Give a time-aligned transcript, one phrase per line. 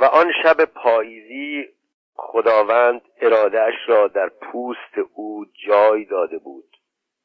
[0.00, 1.68] و آن شب پاییزی
[2.14, 6.76] خداوند ارادهش را در پوست او جای داده بود.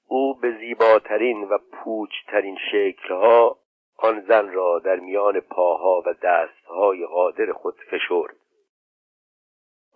[0.08, 3.58] او به زیباترین و پوچترین شکلها
[3.98, 8.36] آن زن را در میان پاها و دستهای قادر خود فشرد.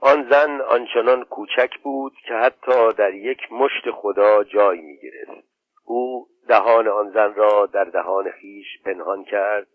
[0.01, 5.47] آن زن آنچنان کوچک بود که حتی در یک مشت خدا جای می گرفت
[5.85, 9.67] او دهان آن زن را در دهان خیش پنهان کرد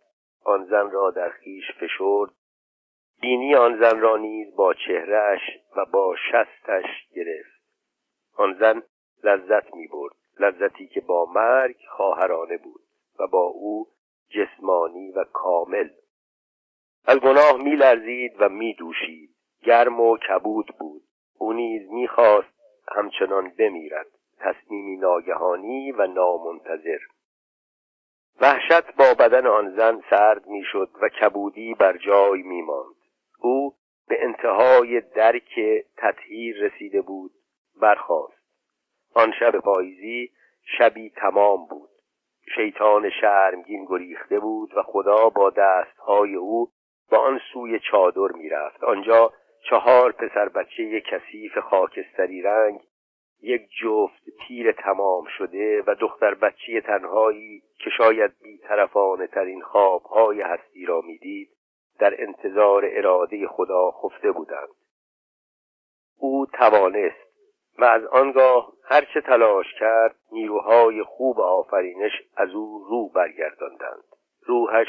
[0.44, 2.30] آن زن را در خیش فشرد
[3.20, 5.40] بینی آن زن را نیز با چهرهش
[5.76, 7.62] و با شستش گرفت.
[8.36, 8.82] آن زن
[9.24, 12.80] لذت می برد لذتی که با مرگ خواهرانه بود
[13.18, 13.86] و با او
[14.28, 15.88] جسمانی و کامل.
[17.06, 19.30] از گناه می لرزید و می دوشید
[19.62, 21.02] گرم و کبود بود.
[21.38, 22.54] او نیز می‌خواست
[22.96, 24.06] همچنان بمیرد
[24.38, 26.98] تصمیمی ناگهانی و نامنتظر.
[28.40, 32.94] وحشت با بدن آن زن سرد می‌شد و کبودی بر جای میماند.
[33.44, 33.74] او
[34.08, 35.60] به انتهای درک
[35.96, 37.30] تطهیر رسیده بود
[37.80, 38.44] برخاست.
[39.14, 40.30] آن شب پاییزی
[40.78, 41.90] شبی تمام بود.
[42.54, 46.70] شیطان شرمگین گریخته بود و خدا با دستهای او
[47.10, 48.84] با آن سوی چادر می‌رفت.
[48.84, 49.32] آنجا
[49.70, 52.80] چهار پسر بچه کثیف خاکستری رنگ
[53.42, 60.86] یک جفت تیر تمام شده و دختر بچه تنهایی که شاید بیطرفانه ترین خوابهای هستی
[60.86, 61.53] را می‌دید
[61.98, 64.68] در انتظار اراده خدا خفته بودند.
[66.18, 67.24] او توانست
[67.78, 74.04] و از آنگاه هرچه تلاش کرد نیروهای خوب آفرینش از او رو برگرداندند.
[74.46, 74.88] روحش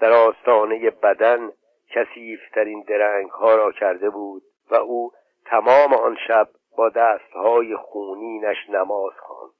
[0.00, 1.52] در آستانه بدن
[1.90, 5.12] کسیفترین درنگ ها را کرده بود و او
[5.44, 9.52] تمام آن شب با دستهای خونینش نماز خواند.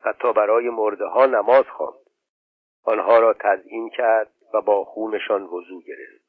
[0.00, 2.08] حتی برای مرده ها نماز خواند.
[2.84, 6.27] آنها را تزیین کرد و با خونشان وضو گرفت.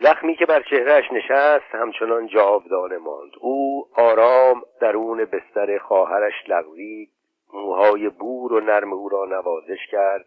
[0.00, 3.32] زخمی که بر چهرهش نشست همچنان جاودانه ماند.
[3.40, 7.10] او آرام درون بستر خواهرش لغزید
[7.52, 10.26] موهای بور و نرم او را نوازش کرد.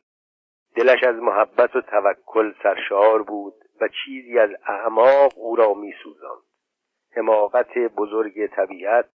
[0.75, 6.41] دلش از محبت و توکل سرشار بود و چیزی از اعماق او را میسوزاند.
[7.15, 9.09] حماقت بزرگ طبیعت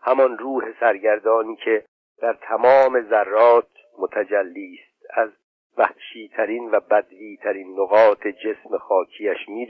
[0.00, 1.84] همان روح سرگردانی که
[2.18, 5.18] در تمام ذرات متجلی است.
[5.18, 5.30] از
[5.76, 9.66] وحشیترین و بدویترین نقاط جسم خاکیش می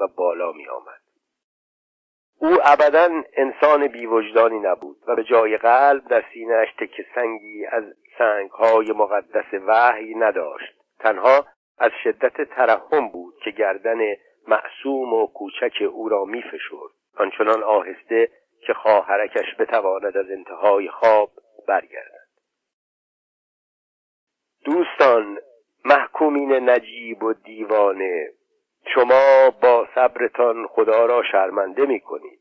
[0.00, 1.02] و بالا می آمد.
[2.38, 7.84] او ابدا انسان بیوجدانی نبود و به جای قلب در سینهش تک سنگی از
[8.18, 10.74] سنگهای مقدس وحی نداشت.
[10.98, 11.46] تنها
[11.78, 13.98] از شدت ترحم بود که گردن
[14.48, 16.90] معصوم و کوچک او را میفشرد.
[17.16, 18.28] آنچنان آهسته
[18.66, 21.30] که خواهرکش بتواند از انتهای خواب
[21.68, 22.21] برگردد.
[24.64, 25.38] دوستان
[25.84, 28.32] محکومین نجیب و دیوانه
[28.94, 32.40] شما با صبرتان خدا را شرمنده می کنید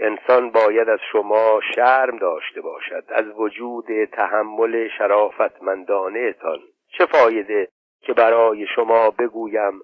[0.00, 6.58] انسان باید از شما شرم داشته باشد از وجود تحمل شرافتمندانه تان
[6.98, 7.68] چه فایده
[8.00, 9.80] که برای شما بگویم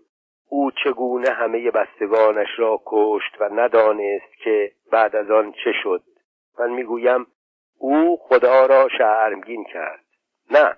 [0.48, 6.02] او چگونه همه بستگانش را کشت و ندانست که بعد از آن چه شد؟
[6.58, 7.26] من می‌گویم
[7.78, 10.04] او خدا را شرمگین کرد.
[10.50, 10.76] نه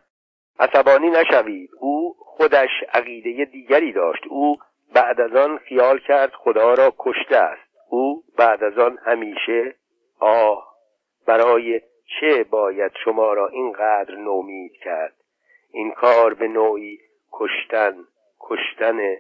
[0.60, 1.70] عصبانی نشوید.
[1.80, 4.22] او خودش عقیده دیگری داشت.
[4.28, 4.56] او
[4.94, 7.70] بعد از آن خیال کرد خدا را کشته است.
[7.90, 9.74] او بعد از آن همیشه
[10.20, 10.70] آه
[11.26, 11.80] برای
[12.20, 15.14] چه باید شما را اینقدر نومید کرد؟
[15.72, 16.98] این کار به نوعی
[17.32, 17.94] کشتن
[18.40, 19.16] کشتن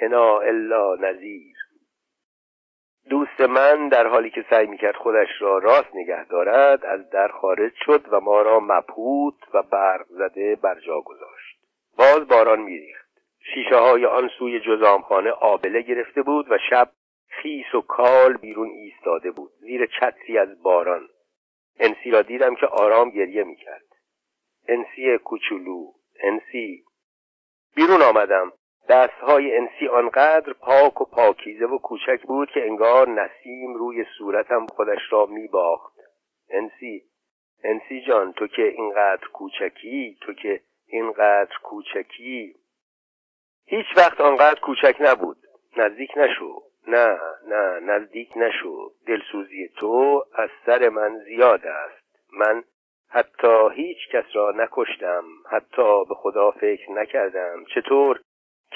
[0.00, 1.56] انا الا نظیر
[3.08, 7.72] دوست من در حالی که سعی می‌کرد خودش را راست نگه دارد از در خارج
[7.86, 11.58] شد و ما را مبهوت و برق زده بر جا گذاشت.
[11.98, 13.08] باز باران میریخت.
[13.54, 16.90] شیشه های آن سوی جزامخانه آبله گرفته بود و شب
[17.28, 21.08] خیس و کال بیرون ایستاده بود زیر چتری از باران.
[21.80, 23.84] انسی را دیدم که آرام گریه می‌کرد.
[24.68, 25.92] انسی کوچولو
[26.22, 26.84] انسی
[27.76, 28.52] بیرون آمدم.
[28.88, 35.00] دستهای انسی آنقدر پاک و پاکیزه و کوچک بود که انگار نسیم روی صورتم خودش
[35.10, 35.94] را میباخت.
[36.50, 37.02] انسی
[37.64, 42.54] انسی جان تو که اینقدر کوچکی تو که اینقدر کوچکی.
[43.66, 45.36] هیچ وقت آنقدر کوچک نبود.
[45.76, 46.62] نزدیک نشو.
[46.88, 48.92] نه نه نزدیک نشو.
[49.06, 52.02] دلسوزی تو از سر من زیاد است.
[52.32, 52.64] من
[53.08, 55.24] حتی هیچ کس را نکشتم.
[55.50, 57.64] حتی به خدا فکر نکردم.
[57.74, 58.20] چطور؟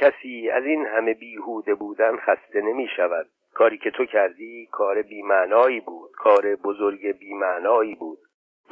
[0.00, 5.80] کسی از این همه بیهوده بودن خسته نمی شود کاری که تو کردی کار بیمعنایی
[5.80, 8.18] بود کار بزرگ بیمعنایی بود.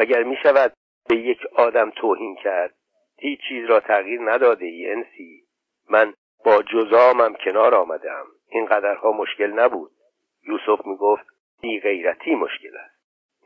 [0.00, 0.72] مگر می شود
[1.08, 2.74] به یک آدم توهین کرد
[3.18, 5.44] هیچ چیز را تغییر نداده ای انسی.
[5.90, 8.26] من با جزامم کنار آمدم.
[8.48, 9.90] این قدرها مشکل نبود.
[10.48, 11.26] یوسف می‌گفت
[11.60, 12.94] بی غیرتی مشکل است.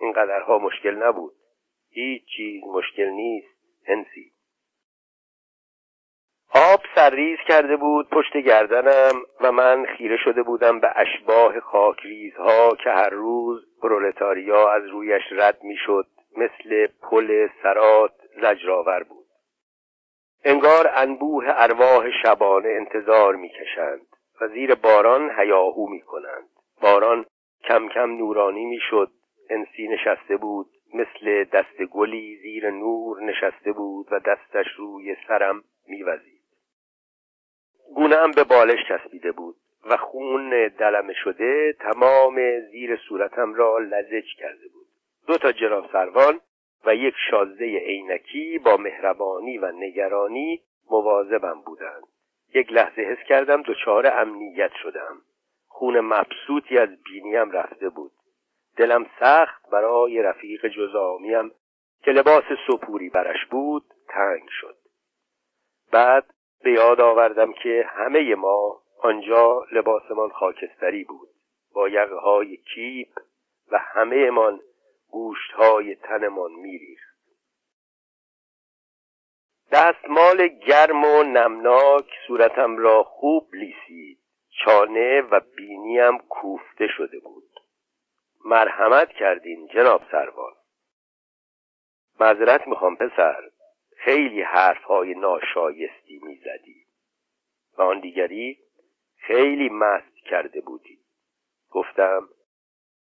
[0.00, 1.32] این قدرها مشکل نبود.
[1.90, 4.32] هیچ چیز مشکل نیست هنسی
[6.58, 12.90] آب سرریز کرده بود پشت گردنم و من خیره شده بودم به اشباه خاکریزها که
[12.90, 16.06] هر روز پرولتاریا از رویش رد می‌شد
[16.36, 18.12] مثل پل سرات
[18.42, 19.26] زجرآور بود.
[20.44, 24.06] انگار انبوه ارواح شبانه انتظار می‌کشند
[24.40, 26.48] و زیر باران هیاهو می‌کنند.
[26.82, 27.24] باران
[27.64, 29.10] کم کم نورانی می‌شد
[29.50, 36.37] انسی نشسته بود مثل دست گلی زیر نور نشسته بود و دستش روی سرم میوزید.
[37.94, 44.68] گونهام به بالش چسبیده بود و خون دلمه شده تمام زیر صورتم را لزج کرده
[44.72, 44.86] بود.
[45.26, 46.40] دو تا جناب سروان
[46.86, 52.02] و یک شازده عینکی با مهربانی و نگرانی مواظبم بودند.
[52.54, 55.22] یک لحظه حس کردم دچار امنیت شدم.
[55.68, 58.12] خون مبسوطی از بینیم رفته بود.
[58.76, 61.50] دلم سخت برای رفیق جزامیم
[62.02, 64.76] که لباس سپوری برش بود تنگ شد.
[65.92, 66.24] بعد
[66.62, 71.28] به یاد آوردم که همه ما آنجا لباسمان خاکستری بود.
[71.74, 73.08] با یقه های کیپ
[73.72, 74.60] و همه من
[75.10, 77.08] گوشت های تنمان میریخت.
[79.72, 84.18] دستمال گرم و نمناک صورتم را خوب لیسید.
[84.64, 87.50] چانه و بینیم کوفته شده بود.
[88.44, 90.52] مرحمت کردین جناب سروان.
[92.20, 93.50] معذرت می‌خوام پسر.
[93.98, 96.84] خیلی حرف های ناشایستی می‌زدی.
[97.78, 98.58] و آن دیگری
[99.16, 100.98] خیلی مست کرده بودی.
[101.70, 102.28] گفتم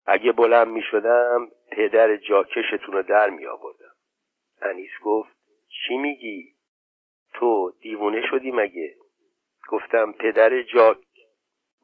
[0.07, 3.93] اگه بلند می‌شدم پدر جاکشتون رو در می آوردم
[4.63, 5.37] انیس گفت
[5.69, 6.55] چی میگی؟
[7.35, 8.95] تو دیوونه شدی مگه؟
[9.69, 10.99] گفتم پدر جاک.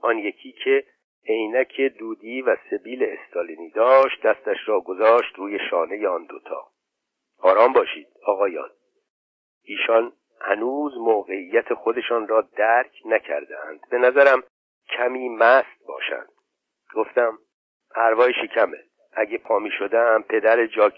[0.00, 0.84] آن یکی که
[1.26, 6.68] عینک دودی و سبیل استالینی داشت دستش را گذاشت روی شانه آن دوتا.
[7.38, 8.70] آرام باشید آقایان.
[9.68, 13.80] ایشان هنوز موقعیت خودشان را درک نکردهاند.
[13.90, 14.42] به نظرم
[14.88, 16.28] کمی مست باشند.
[16.94, 17.38] گفتم
[17.90, 18.78] پروای شکمه.
[19.12, 20.94] اگه پا می شدم پدر جاک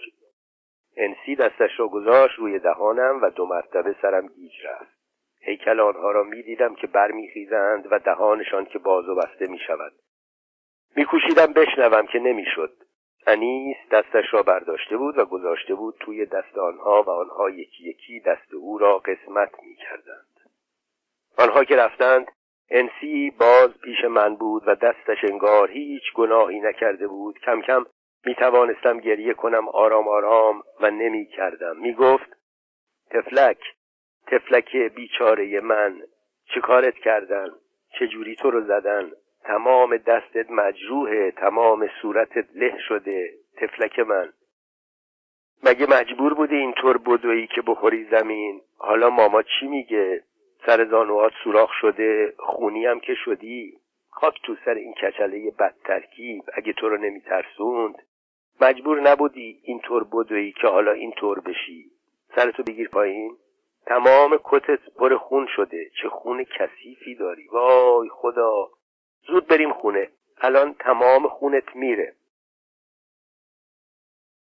[0.97, 5.01] انسی دستش را گذاشت روی دهانم و دو مرتبه سرم گیج رفت.
[5.41, 9.93] هیکل آنها را می دیدم که برمیخیزند و دهانشان که باز و بسته می شود.
[10.97, 12.73] میکوشیدم بشنوم که نمی‌شد
[13.27, 18.21] انیس دستش را برداشته بود و گذاشته بود توی دست آنها و آنها یکی یکی
[18.21, 20.27] دست او را قسمت می‌کردند.
[21.39, 22.27] آنها که رفتند
[22.71, 27.39] انسی باز پیش من بود و دستش انگار هیچ گناهی نکرده بود.
[27.39, 27.87] کم کم
[28.25, 32.37] می توانستم گریه کنم آرام آرام و نمی کردم می گفت
[33.11, 33.59] تفلک
[34.27, 36.03] تفلک بیچاره من
[36.55, 37.49] چه کارت کردن؟
[37.99, 39.13] چجوری تو رو زدن؟
[39.45, 44.33] تمام دستت مجروحه تمام صورتت له شده تفلک من.
[45.63, 50.25] مگه مجبور بودی اینطور بدویی که بخوری زمین؟ حالا ماما چی میگه؟
[50.67, 53.79] سر زانوات سوراخ شده خونی هم که شدی؟
[54.11, 57.95] خاک تو سر این کچله بد ترکیب اگه تو رو نمیترسوند.
[58.61, 61.91] مجبور نبودی اینطور بدویی که حالا اینطور بشی.
[62.37, 63.37] سرتو بگیر پایین.
[63.87, 67.49] تمام کتت پر خون شده چه خون کثیفی داری.
[67.49, 68.69] وای خدا.
[69.27, 70.11] زود بریم خونه.
[70.41, 72.15] الان تمام خونت میره.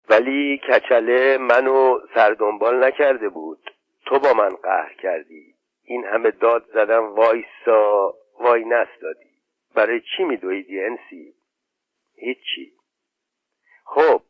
[0.10, 3.72] ولی کچله منو سردنبال نکرده بود.
[4.06, 5.56] تو با من قهر کردی.
[5.84, 8.14] این همه داد زدم وایسا.
[8.40, 9.34] وای نستادی.
[9.76, 11.36] برای چی میدویدی انسی؟
[12.16, 12.74] هیچی.
[13.86, 14.22] خب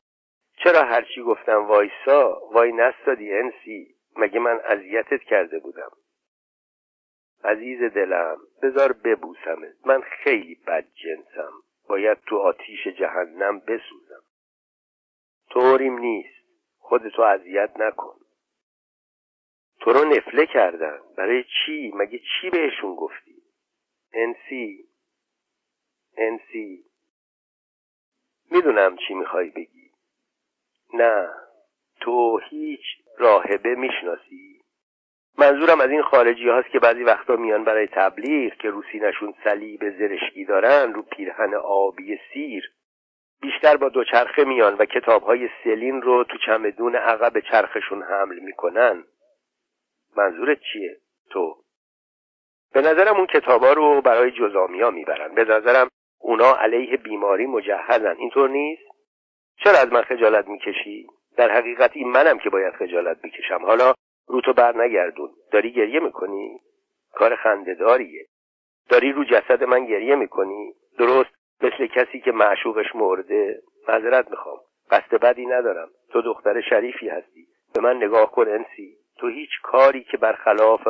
[0.64, 3.96] چرا هرچی گفتم وایسا؟ وای نستادی انسی.
[4.16, 5.92] مگه من اذیتت کرده بودم؟
[7.44, 9.86] عزیز دلم بذار ببوسمت.
[9.86, 11.52] من خیلی بد جنسم.
[11.88, 14.24] باید تو آتیش جهنم بسوزم.
[15.50, 16.44] طوریم نیست.
[16.80, 18.16] خودتو اذیت نکن.
[19.80, 21.00] تو رو نفله کردن.
[21.18, 23.44] برای چی؟ مگه چی بهشون گفتی؟
[24.14, 24.86] انسی
[26.18, 26.86] انسی
[28.52, 29.92] می‌دونم چی می‌خوای بگی.
[30.94, 31.30] نه.
[32.02, 32.82] تو هیچ
[33.18, 34.53] راهبه می‌شناسی؟
[35.38, 39.90] منظورم از این خارجی هاست که بعضی وقتا میان برای تبلیغ که رو سینشون صلیب
[39.90, 42.72] زرشکی دارن رو پیرهن آبی سیر.
[43.42, 49.04] بیشتر با دوچرخه میان و کتاب های سلین رو تو چمدون عقب چرخشون حمل می‌کنن.
[50.18, 50.98] منظورت چیه
[51.30, 51.56] تو؟
[52.74, 55.36] به نظرم اون کتابا رو برای جزامیا می‌برن.
[55.36, 55.88] به نظرم
[56.20, 58.16] اونا علیه بیماری مجهزن.
[58.18, 58.84] اینطور نیست؟
[59.64, 63.94] چرا از من خجالت می‌کشی؟ در حقیقت این منم که باید خجالت بکشم حالا
[64.28, 65.30] روتو بر نگردون.
[65.52, 66.60] داری گریه می‌کنی؟
[67.14, 68.26] کار خندهداریه.
[68.90, 71.30] داری رو جسد من گریه می‌کنی؟ درست
[71.62, 74.58] مثل کسی که معشوقش مرده؟ معذرت می‌خوام.
[74.92, 75.90] قصد بدی ندارم.
[76.10, 77.48] تو دختر شریفی هستی.
[77.74, 78.98] به من نگاه کن انسی.
[79.18, 80.88] تو هیچ کاری که برخلاف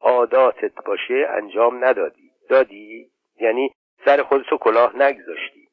[0.00, 2.30] عاداتت باشه انجام ندادی.
[2.48, 3.72] دادی؟ یعنی
[4.04, 5.68] سر خودتو کلاه نگذاشتی.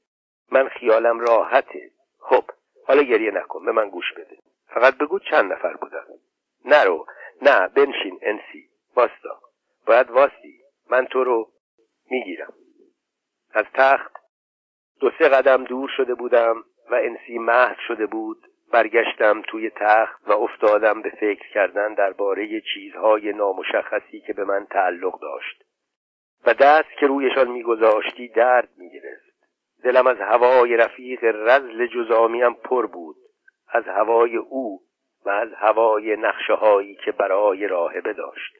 [0.51, 1.91] من خیالم راحته.
[2.19, 2.43] خب
[2.87, 3.65] حالا گریه نکن.
[3.65, 4.37] به من گوش بده.
[4.67, 6.03] فقط بگو چند نفر بودن.
[6.65, 7.05] نرو.
[7.41, 9.39] نه بنشین انسی واستا.
[9.87, 10.59] باید واستی.
[10.89, 11.51] من تو رو
[12.09, 12.53] می‌گیرم.
[13.53, 14.11] از تخت
[14.99, 18.47] دو سه قدم دور شده بودم و انسی محو شده بود.
[18.71, 25.19] برگشتم توی تخت و افتادم به فکر کردن درباره چیزهای نامشخصی که به من تعلق
[25.19, 25.63] داشت.
[26.45, 29.33] و دست که رویشان میگذاشتی درد می‌گرفت.
[29.83, 33.15] دلم از هوای رفیق رزل جزامیم پر بود.
[33.67, 34.81] از هوای او
[35.25, 38.53] و از هوای نقشه هایی که برای راهبه داشت.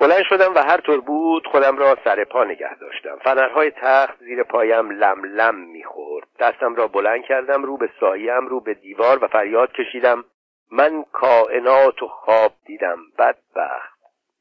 [0.00, 3.16] بلند شدم و هر طور بود خودم را سر پا نگه داشتم.
[3.24, 6.26] فنرهای تخت زیر پایم لم لم می‌خورد.
[6.38, 10.24] دستم را بلند کردم رو به ساییم رو به دیوار و فریاد کشیدم.
[10.70, 12.98] من کائنات و خواب دیدم.
[13.18, 13.98] بدبخت.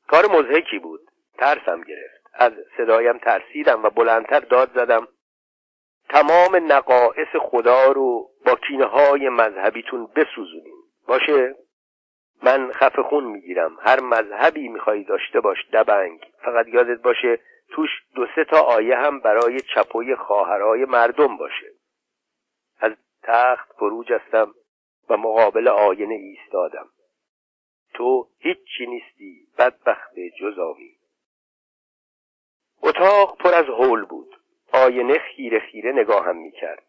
[0.08, 1.02] کار مزهکی بود.
[1.38, 2.22] ترسم گرفت.
[2.34, 5.08] از صدایم ترسیدم و بلندتر داد زدم.
[6.12, 10.76] تمام نقائص خدا رو با کینه های مذهبیتون بسوزونیم
[11.08, 11.56] باشه؟
[12.44, 13.78] من خفه خون می‌گیرم.
[13.82, 16.32] هر مذهبی می‌خوای داشته باش دبنگ.
[16.46, 17.40] فقط یادت باشه
[17.70, 21.72] توش دو سه تا آیه هم برای چپوی خواهرای مردم باشه.
[22.80, 22.92] از
[23.24, 24.54] تخت فرو جستم
[25.10, 26.90] و مقابل آینه ایستادم.
[27.94, 30.96] تو هیچی نیستی بدبخت جزاوی.
[32.84, 34.41] اتاق پر از حول بود.
[34.74, 36.84] آینه خیره خیره نگاهم می‌کرد.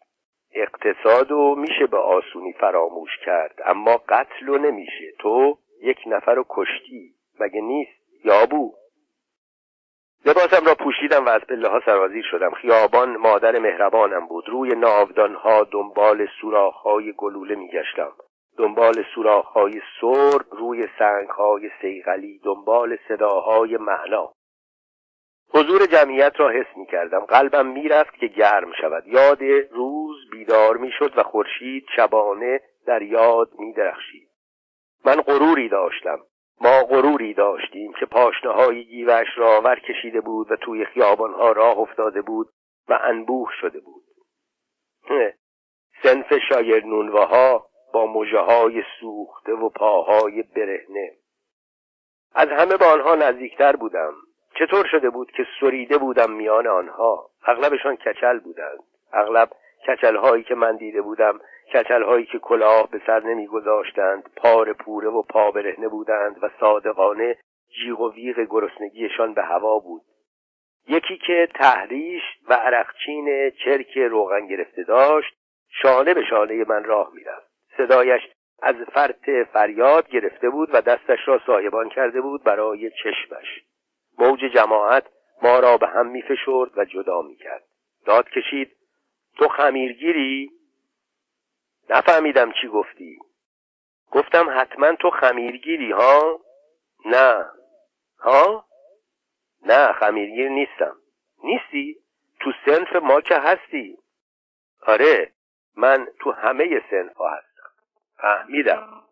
[0.53, 5.11] اقتصاد و میشه به آسونی فراموش کرد اما قتل و نمیشه.
[5.19, 8.73] تو یک نفر رو کشتی مگه نیست؟ یابو
[10.25, 12.51] لباسم را پوشیدم و از پله ها سرازیر شدم.
[12.51, 14.49] خیابان مادر مهربانم بود.
[14.49, 18.11] روی ناودانها دنبال سوراخهای گلوله میگشتم.
[18.57, 24.33] دنبال سوراخهای سرد روی سنگهای سیغلی دنبال صداهای معنا.
[25.55, 29.07] حضور جمعیت را حس می کردم قلبم می‌رفت که گرم شود.
[29.07, 34.29] یاد روز بیدار می شد و خورشید شبانه در یاد می درخشید
[35.05, 36.19] من غروری داشتم.
[36.61, 41.77] ما غروری داشتیم که پاشنه های گیوش را ور کشیده بود و توی خیابانها راه
[41.79, 42.49] افتاده بود
[42.89, 44.03] و انبوه شده بود.
[46.03, 51.11] سنف شایر نونوها با مجه های سوخته و پاهای برهنه.
[52.35, 54.13] از همه به آنها نزدیکتر بودم.
[54.59, 58.79] چطور شده بود که سریده بودم میان آنها؟ اغلبشان کچل بودند.
[59.13, 59.49] اغلب
[59.87, 61.39] کچل هایی که من دیده بودم
[61.73, 67.37] کچل هایی که کلاه به سر نمیگذاشتند پار پوره و پا برهنه بودند و صادقانه
[67.75, 70.01] جیغ و ویغ گرسنگیشان به هوا بود.
[70.87, 75.35] یکی که تحریش و عرقچین چرک روغن گرفته داشت
[75.81, 77.51] شانه به شانه من راه می‌رفت.
[77.77, 78.21] صدایش
[78.61, 83.63] از فرط فریاد گرفته بود و دستش را سایبان کرده بود برای چشمش.
[84.17, 85.05] موج جماعت
[85.41, 87.63] ما را به هم میفشرد و جدا می‌کرد.
[88.05, 88.75] داد کشید
[89.37, 90.51] تو خمیرگیری؟
[91.89, 93.19] نفهمیدم چی گفتی.
[94.11, 96.39] گفتم حتما تو خمیرگیری ها؟
[97.05, 97.45] نه.
[98.19, 98.65] ها؟
[99.65, 100.95] نه خمیرگیر نیستم.
[101.43, 101.97] نیستی؟
[102.39, 103.97] تو سنف ما که هستی.
[104.81, 105.31] آره
[105.75, 107.69] من تو همه سنف ها هستم.
[108.17, 109.03] فهمیدم.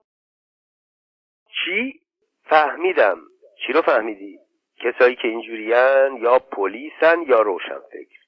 [1.66, 2.02] چی؟
[2.44, 3.22] فهمیدم.
[3.66, 4.41] چی رو فهمیدی؟
[4.84, 8.20] کسایی که اینجورین یا پلیسن یا روشن فکر.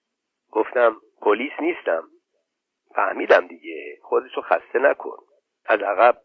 [0.52, 2.04] گفتم پلیس نیستم.
[2.96, 3.98] فهمیدم دیگه.
[4.02, 5.18] خودتو خسته نکن.
[5.66, 6.18] از عقب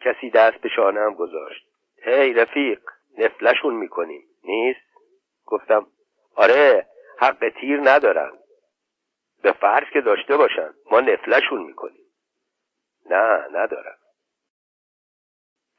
[0.00, 1.66] کسی دست به شانم گذاشت.
[2.02, 2.80] هی رفیق
[3.18, 4.22] نفلشون می‌کنیم.
[4.44, 4.80] نیست؟
[5.46, 5.86] گفتم
[6.34, 6.86] آره
[7.18, 8.32] حق تیر ندارن.
[9.42, 10.74] به فرض که داشته باشن.
[10.90, 12.06] ما نفلشون می‌کنیم.
[13.10, 13.98] نه ندارم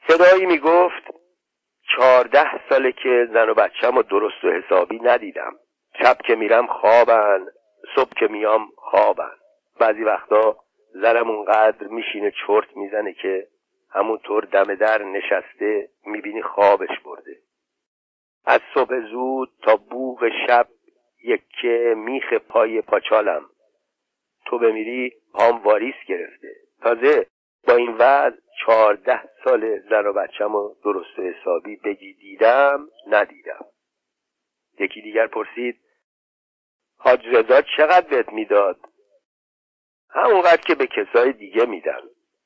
[0.08, 1.21] صدایی می‌گفت
[1.96, 5.54] چهارده ساله که زن و بچم و درست و حسابی ندیدم.
[6.04, 7.46] شب که میرم خوابن
[7.96, 9.32] صبح که میام خوابن.
[9.80, 10.58] بعضی وقتا
[10.94, 13.48] زنم اونقدر میشینه چرت می‌زنه که
[13.92, 17.38] همونطور دم در نشسته می‌بینی خوابش برده.
[18.46, 20.68] از صبح زود تا بوغ شب
[21.24, 23.46] یکه میخ پای پاچالم.
[24.46, 26.56] تو بمیری پام واریس گرفته.
[26.82, 27.26] تازه
[27.68, 33.66] با این وضع چهارده سال زن و بچم و درست و حسابی بگی دیدم ندیدم.
[34.80, 35.80] یکی دیگر پرسید
[36.98, 38.80] حاج رضا چقدر بهت می‌داد؟
[40.10, 42.02] همونقدر که به کسای دیگه میدن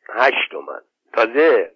[0.09, 0.81] هشت تومن
[1.13, 1.71] تازه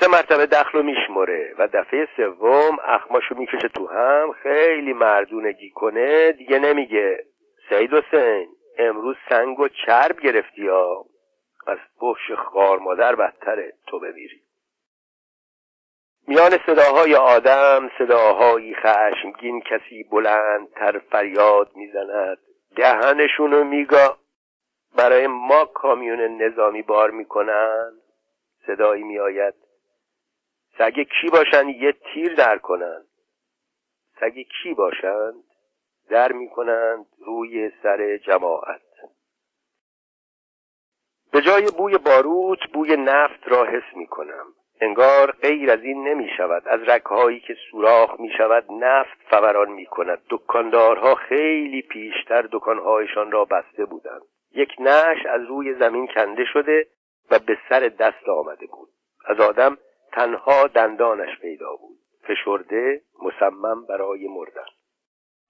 [0.00, 4.32] سه مرتبه دخل رو میشمره و دفعه سوم اخماشو می‌کشه تو هم.
[4.32, 7.24] خیلی مردونگی کنه دیگه نمیگه.
[7.68, 11.06] سید حسین امروز سنگ و چرب گرفتی ها.
[11.66, 14.42] از فحش خار مادر بدتره تو بمیری.
[16.28, 22.38] میان صداهای آدم صداهایی خشمگین کسی بلندتر فریاد می‌زند.
[22.76, 24.18] دهنشونو میگا.
[24.96, 27.92] برای ما کامیون نظامی بار می‌کنن.
[28.66, 29.54] صدایی میآید.
[30.78, 33.06] سگ کی باشند یه تیر در کنند
[34.20, 35.44] سگ کی باشند
[36.10, 38.91] در می‌کنند روی سر جماعت.
[41.32, 44.46] به جای بوی باروت بوی نفت را حس می‌کنم.
[44.80, 49.86] انگار غیر از این نمی شود از رکهایی که سوراخ می شود نفت فوران می
[49.86, 54.22] کند دکاندارها خیلی پیشتر دکانهایشان را بسته بودند.
[54.54, 56.86] یک نش از روی زمین کنده شده
[57.30, 58.88] و به سر دست آمده بود.
[59.26, 59.78] از آدم
[60.12, 61.98] تنها دندانش پیدا بود.
[62.22, 64.66] فشرده مصمم برای مردن.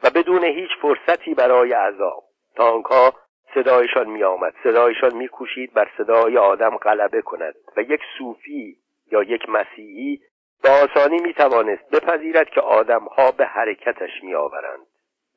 [0.03, 2.25] و بدون هیچ فرصتی برای عذاب.
[2.57, 3.13] تانکها
[3.55, 8.77] صدایشان می آمد صدایشان می کوشید بر صدای آدم غلبه کند و یک صوفی
[9.13, 10.21] یا یک مسیحی
[10.63, 14.87] به آسانی می توانست بپذیرد که آدمها به حرکتش می آورند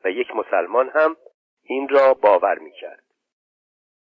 [0.06, 1.16] و یک مسلمان هم
[1.64, 3.04] این را باور می کرد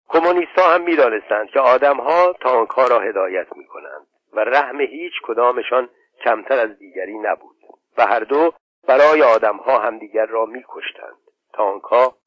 [0.09, 5.13] کمونیست هم می دانستند که آدمها تانک ها را هدایت می کنند و رحم هیچ
[5.23, 5.89] کدامشان
[6.25, 7.57] کمتر از دیگری نبود
[7.99, 8.53] و هر دو
[8.89, 11.17] برای آدمها همدیگر را می کشتند
[11.53, 12.20] تانک ها اما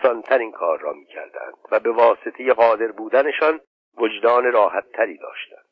[0.00, 3.60] آسانتر این کار را می کردند و به واسطه قادر بودنشان
[3.96, 5.66] وجدان راحت تری داشتند.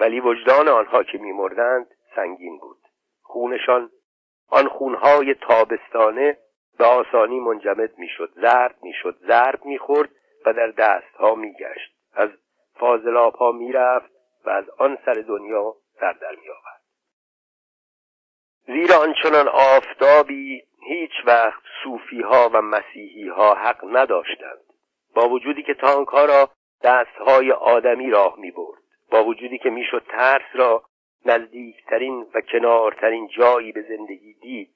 [0.00, 2.78] ولی وجدان آنها که میمردند سنگین بود.
[3.22, 3.90] خونشان
[4.48, 6.38] آن خونهای تابستانه
[6.78, 10.10] به آسانی منجمد می‌شد زرد می‌شد ضرب می‌خورد
[10.46, 11.96] و در دستها میگشت.
[12.14, 12.30] از
[12.74, 14.10] فاضلاب ها می‌رفت
[14.44, 16.82] و از آن سر دنیا سر در میآورد.
[18.66, 24.60] زیرا آنچنان آفتابی هیچ وقت صوفی ها و مسیحی ها حق نداشتند.
[25.14, 26.50] با وجودی که تانک ها را
[26.82, 30.82] دستهای آدمی راه می برد با وجودی که می‌شد ترس را
[31.24, 34.70] نزدیکترین و کنارترین جایی به زندگی دید.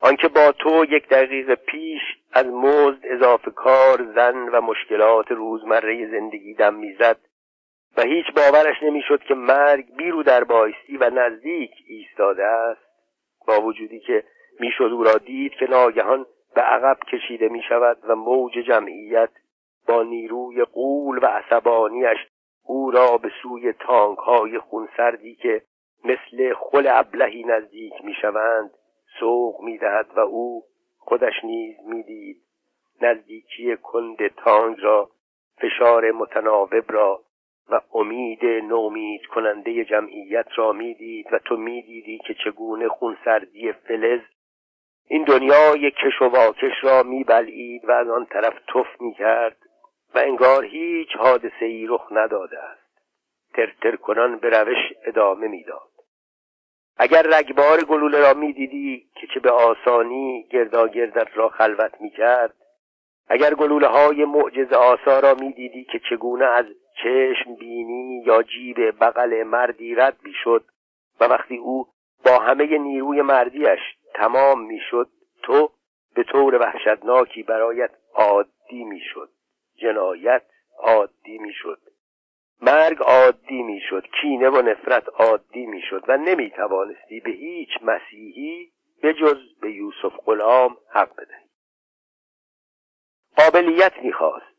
[0.00, 2.02] آنکه با تو یک دقیقه پیش
[2.32, 7.18] از مزد اضافه کار زن و مشکلات روزمره زندگی دم می‌زد
[7.96, 12.88] و هیچ باورش نمی‌شد که مرگ بیرو در بایستی و نزدیک ایستاده است.
[13.46, 14.24] با وجودی که
[14.60, 19.30] می‌شد او را دید که ناگهان به عقب کشیده می شود و موج جمعیت
[19.88, 22.18] با نیروی قول و عصبانیش
[22.64, 25.62] او را به سوی تانک های خونسردی که
[26.04, 28.70] مثل خل ابلهی نزدیک می‌شوند
[29.20, 30.62] سوق می‌دهد و او
[30.98, 32.36] خودش نیز می‌دید.
[33.02, 35.10] نزدیکی کند تانگ را
[35.58, 37.20] فشار متناوب را
[37.70, 44.20] و امید نومید کننده جمعیت را می‌دید و تو می‌دیدی که چگونه خونسردی فلز
[45.10, 49.56] این دنیای کش و واکش را میبلعید و از آن طرف تف می‌کرد
[50.14, 52.88] و انگار هیچ حادثه ای رخ نداده است.
[53.54, 55.88] ترتر کنان به روش ادامه می‌داد.
[56.96, 62.54] اگر رگبار گلوله را می‌دیدی که چه به آسانی گرداگردت را خلوت می‌کرد
[63.28, 66.66] اگر گلوله های معجز آسا را می‌دیدی که چگونه از
[67.02, 70.64] چشم بینی یا جیب بغل مردی رد می‌شد
[71.20, 71.86] و وقتی او
[72.24, 75.08] با همه نیروی مردیش تمام می‌شد
[75.42, 75.70] تو
[76.14, 79.30] به طور وحشتناکی برایت عادی می‌شد.
[79.76, 80.42] جنایت
[80.78, 81.80] عادی می‌شد.
[82.62, 84.06] مرگ عادی می‌شد.
[84.20, 90.76] کینه و نفرت عادی می‌شد و نمی‌توانستی به هیچ مسیحی به جز به یوسف غلام
[90.92, 91.48] حق بدهی.
[93.36, 94.58] قابلیت می‌خواست.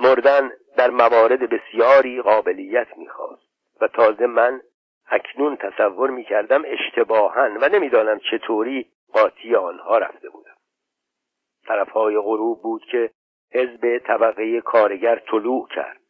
[0.00, 3.42] مردن در موارد بسیاری قابلیت می‌خواست.
[3.80, 4.60] و تازه من
[5.06, 10.54] اکنون تصور می‌کردم اشتباها و نمی‌دانم چطوری قاطی آنها رفته بودم.
[11.66, 13.10] طرفهای غروب بود که
[13.52, 16.00] حزب طبقه کارگر طلوع کرد.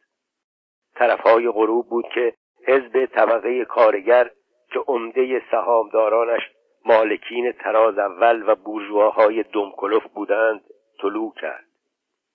[0.95, 2.33] طرفهای غروب بود که
[2.67, 4.29] حزب طبقه کارگر
[4.73, 6.41] که عمده سهامدارانش
[6.85, 10.61] مالکین تراز اول و بورژواهای دمکلف بودند
[11.01, 11.65] طلوع کرد.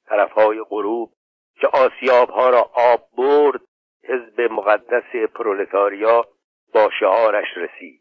[0.06, 1.12] طرفهای غروب
[1.60, 3.60] که آسیابها را آب برد
[4.04, 6.24] حزب مقدس پرولتاریا
[6.74, 8.00] با شعارش رسید.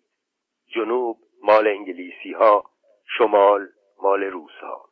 [0.75, 2.63] جنوب مال انگلیسی ها
[3.17, 3.67] شمال
[4.01, 4.89] مال روس ها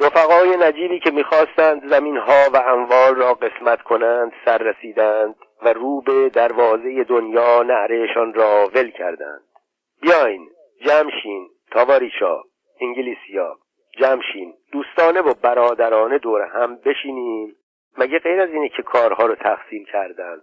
[0.00, 6.00] رفقای نجیبی که می‌خواستند زمین ها و اموال را قسمت کنند سر رسیدند و رو
[6.00, 9.42] به دروازه دنیا نعرهشان را ول کردند.
[10.02, 10.50] بیاین
[10.86, 12.42] جمشین تاواریشا
[12.80, 13.58] انگلیسیا
[13.98, 17.56] جمشین دوستانه و برادرانه دور هم بشینیم.
[17.98, 20.42] مگه غیر از اینه که کارها رو تقسیم کردند؟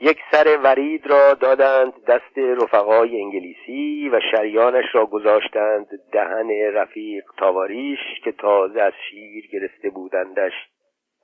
[0.00, 7.98] یک سر ورید را دادند دست رفقای انگلیسی و شریانش را گذاشتند دهن رفیق تاواریش
[8.24, 10.52] که تازه از شیر گرفته بودندش.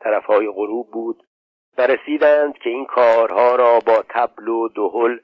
[0.00, 1.22] طرفهای غروب بود
[1.78, 5.18] و رسیدند که این کارها را با تبل و دهل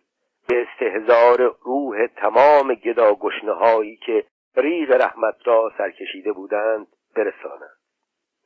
[0.49, 4.25] به استهزار روح تمام گداگشنه هایی که
[4.57, 7.77] ریغ رحمت را سرکشیده بودند برسانند.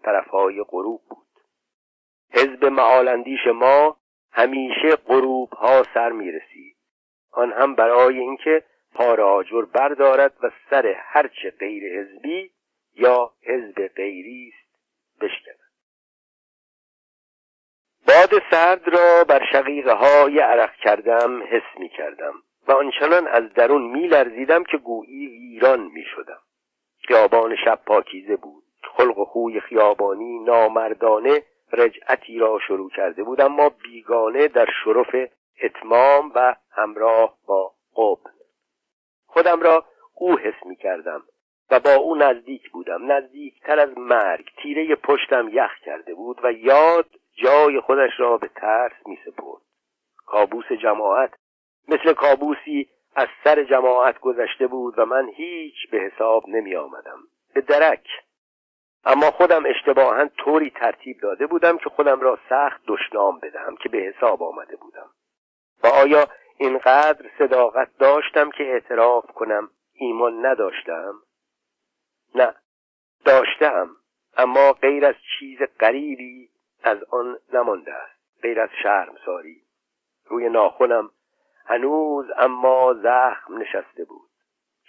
[0.02, 1.26] طرفهای غروب بود.
[2.32, 3.96] حزب معالندیش ما
[4.40, 6.76] همیشه غروب ها سر می رسید
[7.32, 8.62] آن هم برای اینکه
[8.94, 12.50] پار آجر بردارد و سر هرچه غیر حزبی
[12.94, 14.76] یا حزب غیری است
[15.20, 15.60] بشکند
[18.06, 22.34] باد سرد را بر شقیقه های عرق کردم حس می کردم
[22.68, 26.40] و آنچنان از درون می لرزیدم که گویی ایران می شدم
[26.98, 28.64] خیابان شب پاکیزه بود
[28.96, 31.42] خلق و خوی خیابانی نامردانه
[31.72, 35.30] رجعتی را شروع کرده بود اما بیگانه در شرف
[35.62, 38.30] اتمام و همراه با قبل.
[39.26, 41.22] خودم را او حس می کردم
[41.70, 43.12] و با او نزدیک بودم.
[43.12, 44.50] نزدیکتر از مرگ.
[44.62, 47.06] تیره پشتم یخ کرده بود و یاد
[47.44, 49.62] جای خودش را به ترس می سپرد.
[50.26, 51.34] کابوس جماعت
[51.88, 57.18] مثل کابوسی از سر جماعت گذشته بود و من هیچ به حساب نمی آمدم.
[57.54, 58.06] به درک
[59.04, 63.98] اما خودم اشتباها طوری ترتیب داده بودم که خودم را سخت دشنام بدهم که به
[63.98, 65.10] حساب آمده بودم.
[65.84, 66.26] و آیا
[66.58, 71.14] اینقدر صداقت داشتم که اعتراف کنم ایمان نداشتم؟
[72.34, 72.54] نه
[73.24, 73.88] داشتم
[74.36, 76.50] اما غیر از چیز غریبی
[76.82, 79.62] از آن نمانده است غیر از شرمساری.
[80.26, 81.10] روی ناخونم
[81.66, 84.30] هنوز اما زخم نشسته بود.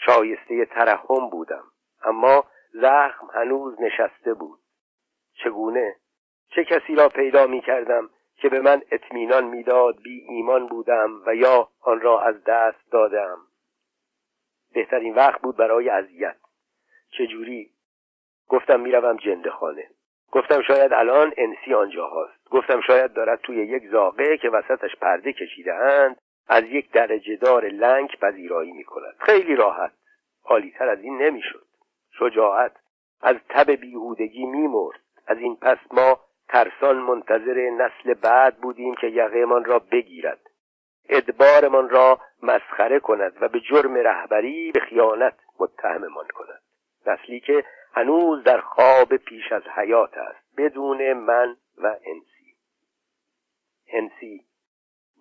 [0.05, 1.63] شایسته ترحم بودم
[2.03, 4.59] اما زخم هنوز نشسته بود.
[5.33, 5.95] چگونه؟
[6.49, 11.35] چه کسی را پیدا می کردم که به من اطمینان می‌داد بی ایمان بودم و
[11.35, 13.37] یا آن را از دست دادم؟
[14.73, 16.37] بهترین وقت بود برای اذیت.
[17.11, 17.71] چجوری
[18.47, 19.87] گفتم می‌روم جنده خانه.
[20.31, 22.49] گفتم شاید الان انسی آنجا هاست.
[22.49, 27.65] گفتم شاید دارد توی یک زاقه که وسطش پرده کشیده اند از یک درجه دار
[27.65, 29.15] لنگ پذیرایی می کند.
[29.19, 29.91] خیلی راحت.
[30.45, 31.65] عالیتر از این نمی‌شد.
[32.21, 32.71] شجاعت
[33.21, 34.99] از تب بیهودگی میمرد.
[35.27, 40.39] از این پس ما ترسان منتظر نسل بعد بودیم که یقهمان را بگیرد.
[41.09, 46.61] ادبارمان را مسخره کند و به جرم رهبری به خیانت متهممان کند.
[47.07, 52.55] نسلی که هنوز در خواب پیش از حیات است بدون من و انسی.
[53.87, 54.45] انسی.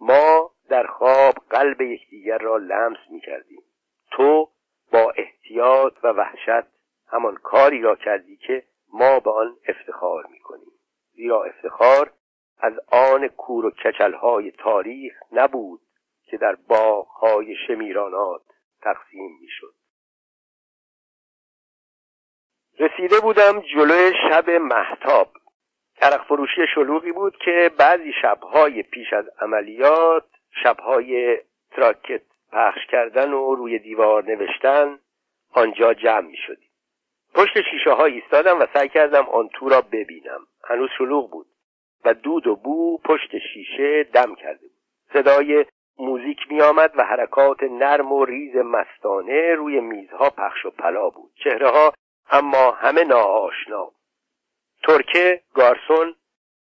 [0.01, 3.63] ما در خواب قلب یکدیگر را لمس می کردیم
[4.11, 4.49] تو
[4.93, 6.80] با احتیاط و وحشت
[7.13, 10.73] همان کاری را کردی که ما به آن افتخار می‌کنیم.
[11.13, 12.13] زیرا افتخار
[12.59, 15.81] از آن کور و کچلهای تاریخ نبود
[16.25, 18.43] که در باغهای شمیرانات
[18.83, 19.75] تقسیم می‌شد.
[22.79, 25.33] رسیده بودم جلوی شب محتاب
[26.03, 30.25] عرق فروشی شلوغی بود که بعضی شبهای پیش از عملیات
[30.63, 31.39] شبهای
[31.71, 34.99] تراکت پخش کردن و روی دیوار نوشتن
[35.53, 36.70] آنجا جمع می شدیم
[37.35, 40.47] پشت شیشه ها ایستادم و سعی کردم آن تو را ببینم.
[40.65, 41.47] هنوز شلوغ بود
[42.05, 44.81] و دود و بو پشت شیشه دم کرده بود.
[45.13, 45.67] صدای
[45.99, 51.31] موزیک می آمد و حرکات نرم و ریز مستانه روی میزها پخش و پلا بود.
[51.45, 51.93] چهره ها
[52.31, 53.91] اما همه ناآشنا
[54.83, 56.15] ترکه گارسون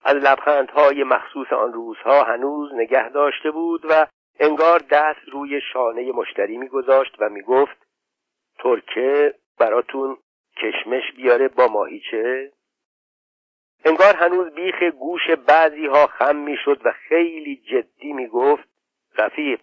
[0.04, 4.06] از لبخندهای مخصوص آن روزها هنوز نگه داشته بود و
[4.40, 7.86] انگار دست روی شانه مشتری میگذاشت و می‌گفت
[8.58, 10.16] ترکه براتون
[10.62, 12.52] کشمش بیاره با ماهیچه.
[13.84, 18.68] انگار هنوز بیخ گوش بعضی ها خم می‌شد و خیلی جدی می‌گفت
[19.18, 19.60] رفیق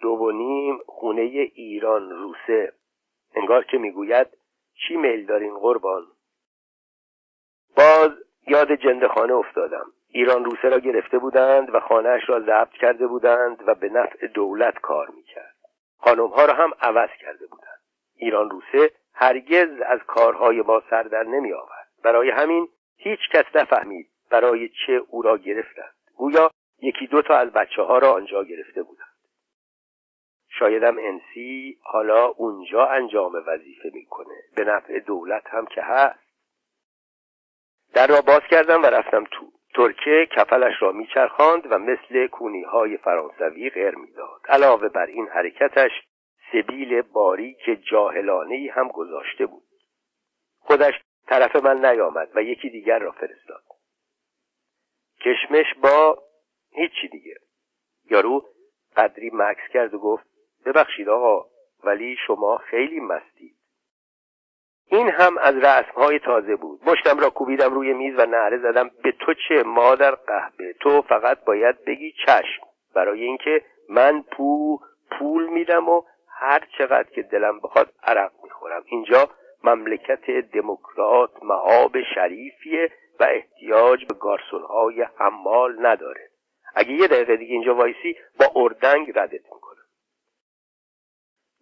[0.00, 1.20] دو و نیم خونه
[1.54, 2.72] ایران روسه.
[3.34, 4.26] انگار که می‌گوید
[4.74, 6.06] چی میل دارین قربان؟
[7.76, 8.10] باز
[8.46, 9.92] یاد جندخانه افتادم.
[10.08, 14.78] ایران روسه را گرفته بودند و خانهاش را ضبط کرده بودند و به نفع دولت
[14.78, 15.56] کار می‌کرد.
[15.98, 17.80] خانمها را هم عوض کرده بودند.
[18.16, 24.08] ایران روسه هرگز از کارهای ما سر در نمی آورد برای همین هیچ کس نفهمید
[24.30, 25.94] برای چه او را گرفتند.
[26.16, 26.50] گویا
[26.82, 29.08] یکی دو تا از بچه ها را آنجا گرفته بودند.
[30.58, 34.34] شایدم انسی حالا اونجا انجام وظیفه می‌کنه.
[34.56, 36.18] به نفع دولت هم که هست.
[37.94, 39.52] در را باز کردم و رفتم تو.
[39.74, 44.40] ترکه کفلش را میچرخاند و مثل کونی های فرانسوی غیر می‌داد.
[44.48, 45.90] علاوه بر این حرکتش
[46.52, 49.62] سبیل باریک جاهلانه هم گذاشته بود.
[50.58, 50.94] خودش
[51.26, 53.62] طرف من نیامد و یکی دیگر را فرستاد.
[55.20, 56.22] کشمش با
[56.70, 57.36] هیچی دیگه.
[58.10, 58.44] یارو
[58.96, 60.24] قدری مکس کرد و گفت
[60.66, 61.46] ببخشید آقا
[61.84, 63.56] ولی شما خیلی مستید.
[64.86, 66.80] این هم از رسمهای تازه بود.
[66.88, 68.90] مشتم را کوبیدم روی میز و نعره زدم.
[69.02, 72.62] به تو چه مادر قهبه تو فقط باید بگی چشم.
[72.94, 74.78] برای اینکه من پو
[75.10, 76.02] پول میدم و
[76.38, 78.82] هر چقدر که دلم بخواد عرق می‌خورم.
[78.86, 79.28] اینجا
[79.64, 86.28] مملکت دموکرات معاب شریفیه و احتیاج به گارسونهای حمال نداره.
[86.74, 89.72] اگه یه دقیقه دیگه اینجا وایسی با اردنگ ردت می‌کنم.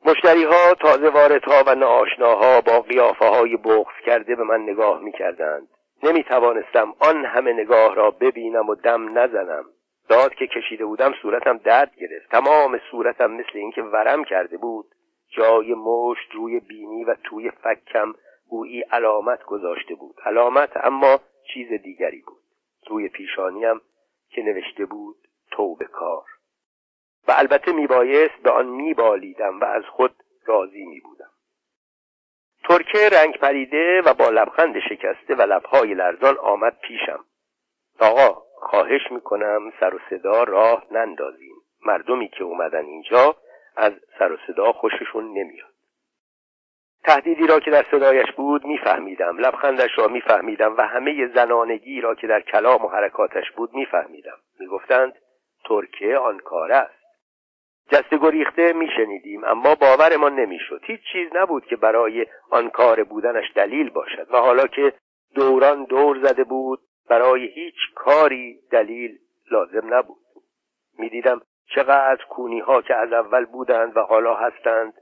[0.06, 5.68] مشتری ها تازه واردها و ناآشناها با قیافه های بغض کرده به من نگاه می‌کردند.
[6.02, 9.64] نمی توانستم آن همه نگاه را ببینم و دم نزنم.
[10.10, 12.30] داد که کشیده بودم صورتم درد گرفت.
[12.30, 14.86] تمام صورتم مثل اینکه ورم کرده بود.
[15.28, 18.14] جای مشت روی بینی و توی فکم
[18.48, 20.16] گویی علامت گذاشته بود.
[20.24, 21.20] علامت اما
[21.54, 22.42] چیز دیگری بود.
[22.88, 23.80] روی پیشانیم
[24.30, 25.16] که نوشته بود
[25.50, 26.24] توبه کار.
[27.28, 30.14] و البته میبایست به آن میبالیدم و از خود
[30.46, 31.30] راضی میبودم.
[32.64, 37.24] ترکه رنگ پریده و با لبخند شکسته و لبهای لرزان آمد پیشم.
[38.00, 41.54] آقا خواهش می‌کنم سر و صدا راه نندازیم
[41.86, 43.36] مردمی که اومدن اینجا
[43.76, 45.70] از سر و صدا خوششون نمیاد.
[47.04, 49.38] تهدیدی را که در صدایش بود میفهمیدم.
[49.38, 54.38] لبخندش را میفهمیدم و همه زنانگی را که در کلام و حرکاتش بود میفهمیدم.
[54.60, 55.12] می‌گفتند
[55.64, 57.00] ترکیه آن کار است.
[57.92, 60.80] جسته گریخته میشنیدیم اما باورمان نمی‌شد.
[60.84, 64.26] هیچ چیز نبود که برای آن کار بودنش دلیل باشد.
[64.30, 64.92] و حالا که
[65.34, 69.18] دوران دور زده بود برای هیچ کاری دلیل
[69.50, 70.18] لازم نبود.
[70.98, 71.42] می‌دیدم
[71.74, 74.94] چقدر کونی ها که از اول بودند و حالا هستند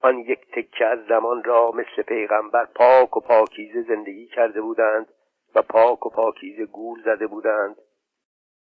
[0.00, 5.08] آن یک تکه از زمان را مثل پیغمبر پاک و پاکیزه زندگی کرده بودند
[5.54, 7.76] و پاک و پاکیزه گول زده بودند.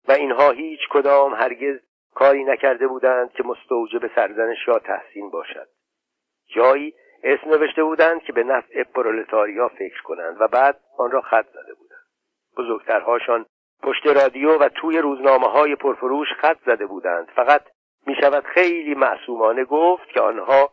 [0.08, 1.80] و اینها هیچ کدام هرگز
[2.14, 5.68] کاری نکرده بودند که مستوجب سرزنش یا تحسین باشد.
[6.48, 11.46] جایی اسم نوشته بودند که به نفع پرولتاریا فکر کنند و بعد آن را خط
[11.46, 11.85] زده بودند.
[12.58, 13.46] بزرگترهاشان
[13.84, 17.28] پشت رادیو و توی روزنامه های پرفروش خط زده بودند.
[17.36, 17.62] فقط
[18.08, 20.70] می شود خیلی معصومانه گفت که آنها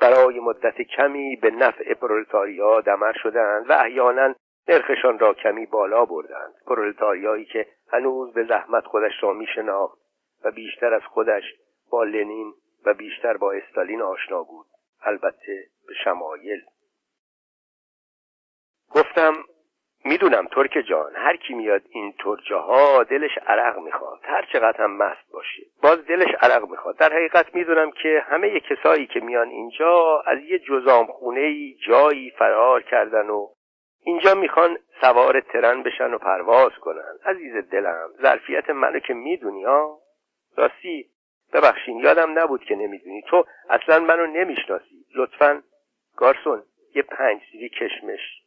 [0.00, 4.34] برای مدت کمی به نفع پرولتاریا دمر شدند و احیانا
[4.68, 6.54] نرخشان را کمی بالا بردند.
[6.66, 9.98] پرولتاریایی که هنوز به زحمت خودش را می شناخت
[10.44, 11.42] و بیشتر از خودش
[11.90, 14.66] با لنین و بیشتر با استالین آشنا بود.
[15.02, 16.60] البته به شمایل.
[18.90, 19.34] گفتم
[20.06, 22.14] می‌دونم ترک جان هر کی میاد این
[22.50, 24.20] ها دلش عرق می‌خواد.
[24.22, 26.96] هر چقدر هم مست باشه باز دلش عرق می‌خواد.
[26.96, 32.82] در حقیقت می‌دونم که همه کسایی که میان اینجا از یه جزام خونه جایی فرار
[32.82, 33.48] کردن و
[34.04, 37.18] اینجا می‌خوان سوار ترن بشن و پرواز کنن.
[37.24, 39.98] عزیز دلم ظرفیت منو که می‌دونی ها
[40.56, 41.06] راستی
[41.52, 43.22] ببخشین یادم نبود که نمی‌دونی.
[43.28, 45.06] تو اصلا منو نمی‌شناسی.
[45.14, 45.62] لطفا
[46.16, 46.62] گارسون
[46.94, 48.42] یه پنج سیری کشمش.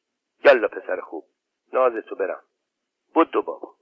[0.46, 1.24] یالا پسر خوب.
[1.74, 2.42] نازتو برم.
[3.14, 3.76] بود دو بابا.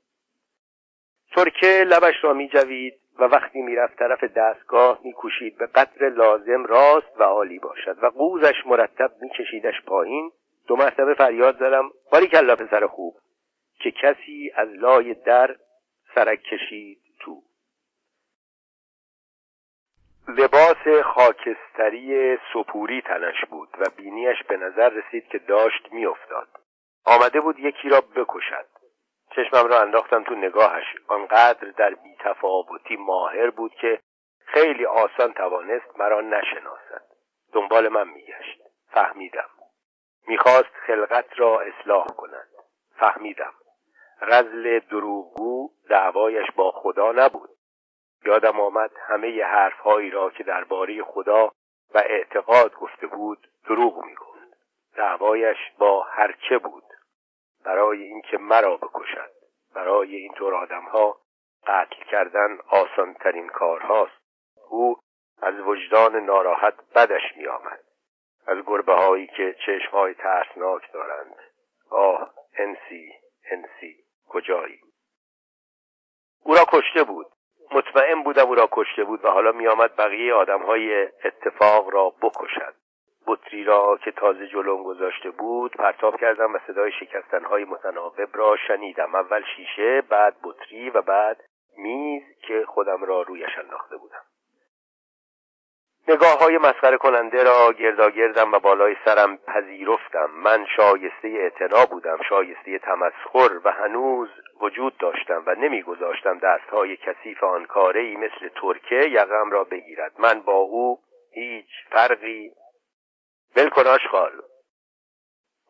[1.36, 7.20] ترکه لبش را می جوید و وقتی می‌رفت طرف دستگاه میکوشید به قدر لازم راست
[7.20, 10.32] و عالی باشد و قوزش مرتب میکشیدش پایین.
[10.68, 13.16] دو مرتبه فریاد زدم باری کلا پسر خوب.
[13.80, 15.56] که کسی از لای در
[16.16, 17.42] سرک کشید تو.
[20.28, 26.48] لباس خاکستری سپوری تنش بود و بینیش به نظر رسید که داشت میافتاد.
[27.08, 28.66] آمده بود یکی را بکشد.
[29.36, 30.86] چشمم را انداختم تو نگاهش.
[31.08, 34.00] آنقدر در بیتفاوتی ماهر بود که
[34.46, 37.02] خیلی آسان توانست مرا نشناسد.
[37.54, 38.62] دنبال من میگشت.
[38.92, 39.50] فهمیدم.
[40.28, 42.48] می‌خواست خلقت را اصلاح کند.
[42.96, 43.54] فهمیدم.
[44.22, 47.50] رزل دروغگو دعوایش با خدا نبود.
[48.26, 51.52] یادم آمد همه حرفهایی را که درباره خدا
[51.94, 54.38] و اعتقاد گفته بود دروغ می‌گفت.
[54.96, 56.84] دعوایش با هرچه بود.
[57.68, 59.32] برای اینکه مرا بکشد.
[59.76, 61.18] برای اینطور آدمها
[61.68, 64.22] قتل کردن آسانترین کارهاست.
[64.70, 65.00] او
[65.42, 67.80] از وجدان ناراحت بدش میآمد.
[68.48, 71.36] از گربه هایی که چشم های ترسناک دارند.
[71.90, 73.14] آه انسی
[73.52, 73.96] انسی
[74.30, 74.80] کجایی؟
[76.44, 77.28] او را کشته بود.
[77.72, 82.76] مطمئن بودم او را کشته بود و حالا میآمد بقیه آدم های اتفاق را بکشد.
[83.28, 89.16] بطری را که تازه جلوم گذاشته بود پرتاب کردم و صدای شکستنهای متناوب را شنیدم.
[89.16, 91.44] اول شیشه بعد بطری و بعد
[91.78, 94.22] میز که خودم را رویش انداخته بودم.
[96.10, 100.30] نگاه های مسخره کننده را گرداگردم و بالای سرم پذیرفتم.
[100.44, 104.30] من شایسته اعتنا بودم شایسته تمسخر و هنوز
[104.62, 110.12] وجود داشتم و نمیگذاشتم دستهای کثیف آن ای مثل ترکه یقم را بگیرد.
[110.20, 111.00] من با او
[111.34, 112.52] هیچ فرقی
[113.58, 114.42] ول کن آشغال.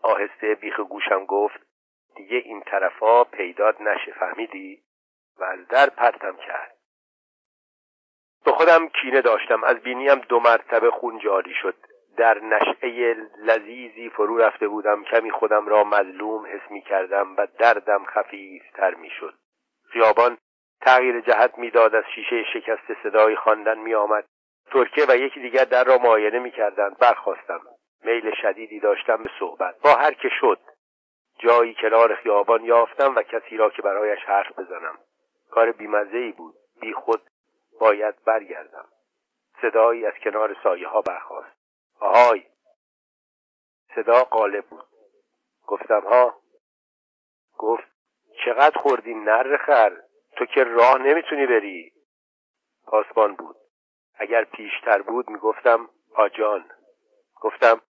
[0.02, 1.60] آهسته بیخ گوشم گفت
[2.16, 4.84] دیگه این طرفا پیداد نشه فهمیدی؟
[5.40, 6.78] و از در پرتم کرد.
[8.46, 11.76] به خودم کینه داشتم از بینیم دو مرتبه خون جاری شد.
[12.18, 18.06] در نشعه لذیذی فرو رفته بودم کمی خودم را مظلوم حس می کردم و دردم
[18.06, 19.34] خفیفتر می شد.
[19.90, 20.38] خیابان
[20.82, 24.26] تغییر جهت می‌داد از شیشه شکست صدای خواندن می آمد.
[24.72, 26.98] ترکه و یکی دیگر در را معاینه می کردند.
[26.98, 27.62] برخواستم
[28.04, 29.80] میل شدیدی داشتم به صحبت.
[29.82, 30.60] با هر که شد
[31.40, 34.98] جایی کنار خیابان یافتم و کسی را که برایش حرف بزنم.
[35.52, 36.56] کار بیمزه ای بود.
[36.82, 37.22] بی خود
[37.80, 38.86] باید برگردم.
[39.62, 41.58] صدایی از کنار سایه ها برخواست
[42.00, 42.44] آهای!
[43.96, 44.86] صدا غالب بود.
[45.68, 46.42] گفتم ها!
[47.58, 47.88] گفت
[48.46, 49.98] چقدر خوردی نر خر؟
[50.36, 51.94] تو که راه نمی‌تونی بری.
[52.86, 53.56] پاسبان بود.
[54.18, 56.66] اگر پیشتر بود می‌گفتم آجان.
[57.42, 57.82] گفتم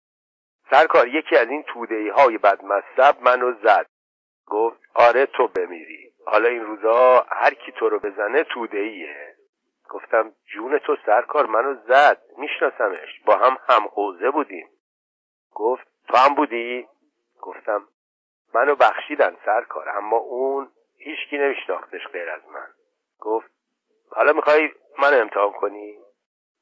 [0.70, 3.86] سرکار یکی از این تودهی های بدمصب منو زد.
[4.46, 6.12] گفت آره تو بمیری.
[6.26, 9.34] حالا این روزها هر کی تو رو بزنه تودهیه
[9.90, 12.22] گفتم جون تو سرکار منو زد.
[12.38, 13.20] میشناسمش.
[13.26, 14.68] با هم هم حوزه بودیم.
[15.54, 16.88] گفت تو هم بودی؟
[17.40, 17.88] گفتم
[18.54, 22.66] منو بخشیدن سرکار اما اون هیچکی نمیشناختش غیر از من.
[23.20, 23.50] گفت
[24.10, 25.98] حالا می‌خوای منو امتحان کنی؟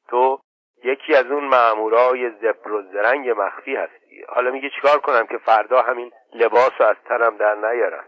[0.07, 0.39] تو
[0.85, 4.23] یکی از اون مامورای زبر و زرنگ مخفی هستی.
[4.29, 8.05] حالا میگه چیکار کنم که فردا همین لباس رو از تنم در نیارم؟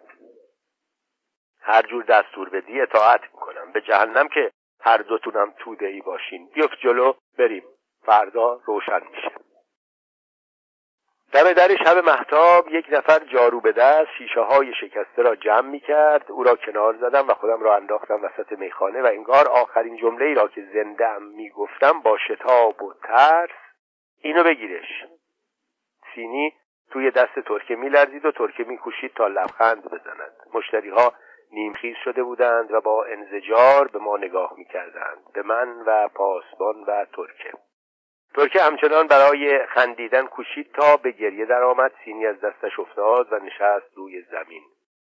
[1.61, 3.71] هر جور دستور بدی اطاعت می‌کنم.
[3.71, 6.49] به جهنم که هر دوتونم توده ای باشین.
[6.53, 7.63] بیفت جلو بریم.
[8.05, 9.46] فردا روشن میشه.
[11.33, 15.79] دم در شب محتاب یک نفر جارو به دست شیشه های شکسته را جمع می
[15.79, 20.25] کرد او را کنار زدم و خودم را انداختم وسط میخانه و انگار آخرین جمله
[20.25, 23.49] ای را که زنده ام می گفتم با شتاب و ترس
[24.21, 25.05] اینو بگیرش.
[26.15, 26.53] سینی
[26.91, 30.35] توی دست ترکه می لرزید و ترکه می کوشید تا لبخند بزند.
[30.53, 31.13] مشتری ها
[31.51, 36.83] نیمخیز شده بودند و با انزجار به ما نگاه می کردند به من و پاسبان
[36.87, 37.66] و ترکه.
[38.37, 43.93] ترکه همچنان برای خندیدن کوشید تا به گریه درآمد سینی از دستش افتاد و نشست
[43.95, 44.63] روی زمین.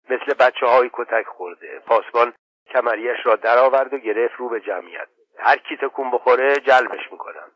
[0.10, 1.80] مثل بچه های کتک خورده.
[1.86, 2.34] پاسبان
[2.74, 5.08] کمریش را درآورد و گرفت رو به جمعیت.
[5.38, 7.52] هر کی تکون بخوره جلبش می‌کنم.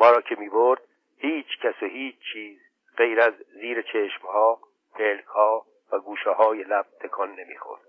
[0.00, 0.80] ما را که می‌برد
[1.18, 2.58] هیچ کس و هیچ چیز
[2.96, 4.60] غیر از زیر چشمها
[4.94, 7.87] پلکها و گوشه های لب تکان نمی‌خورد.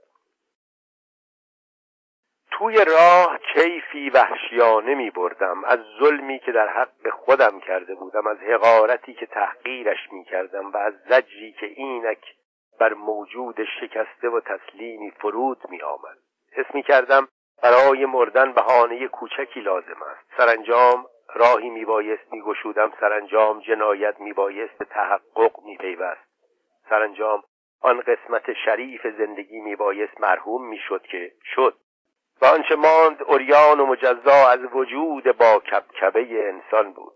[2.60, 8.38] توی راه چیفی وحشیانه می بردم از ظلمی که در حق خودم کرده بودم از
[8.38, 12.36] حقارتی که تحقیرش می کردم و از زجری که اینک
[12.80, 16.18] بر موجود شکسته و تسلیمی فرود می آمد
[16.52, 17.28] حس می کردم
[17.64, 20.38] برای مردن بهانه کوچکی لازم است.
[20.38, 26.30] سرانجام راهی می بایست می گشودم سرانجام جنایت می بایست تحقق می پیوست
[26.90, 27.44] سرانجام
[27.82, 31.76] آن قسمت شریف زندگی می بایست مرحوم می شد که شد.
[32.42, 37.14] و آنچه ماند اوریان و مجزا از وجود با کبکبه انسان بود.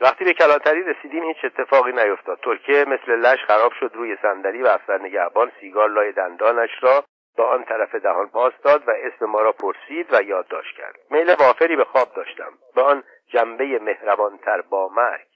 [0.00, 2.38] وقتی به کلانتری رسیدیم هیچ اتفاقی نیفتاد.
[2.38, 7.04] ترکیه مثل لش خراب شد روی صندلی و افسر نگهبان سیگار لای دندانش را
[7.36, 10.96] به آن طرف دهان پاس داد و اسم ما را پرسید و یادداشت کرد.
[11.10, 12.52] میل وافری به خواب داشتم.
[12.74, 15.26] به آن جنبه مهربانتر با مرگ.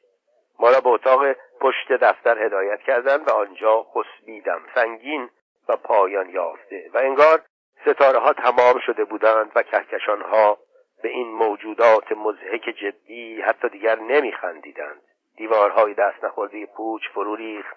[0.59, 1.27] ما را به اتاق
[1.61, 4.61] پشت دفتر هدایت کردند و آنجا خسبیدم.
[4.75, 5.31] سنگین
[5.69, 6.91] و پایان یافته.
[6.95, 7.41] و انگار
[7.87, 10.59] ستاره ها تمام شده بودند و کهکشان ها
[11.03, 15.03] به این موجودات مزهک جدی حتی دیگر نمیخندیدند.
[15.37, 17.77] دیوارهای دست نخورده پوچ فرو ریخت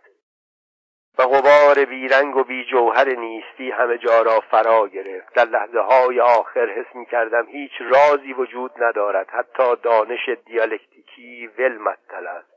[1.20, 5.34] و غبار بیرنگ و بی جوهر نیستی همه جا را فرا گرفت.
[5.34, 9.30] در لحظه های آخر حس می کردم هیچ رازی وجود ندارد.
[9.30, 12.52] حتی دانش دیالکتیکی ول مطل است.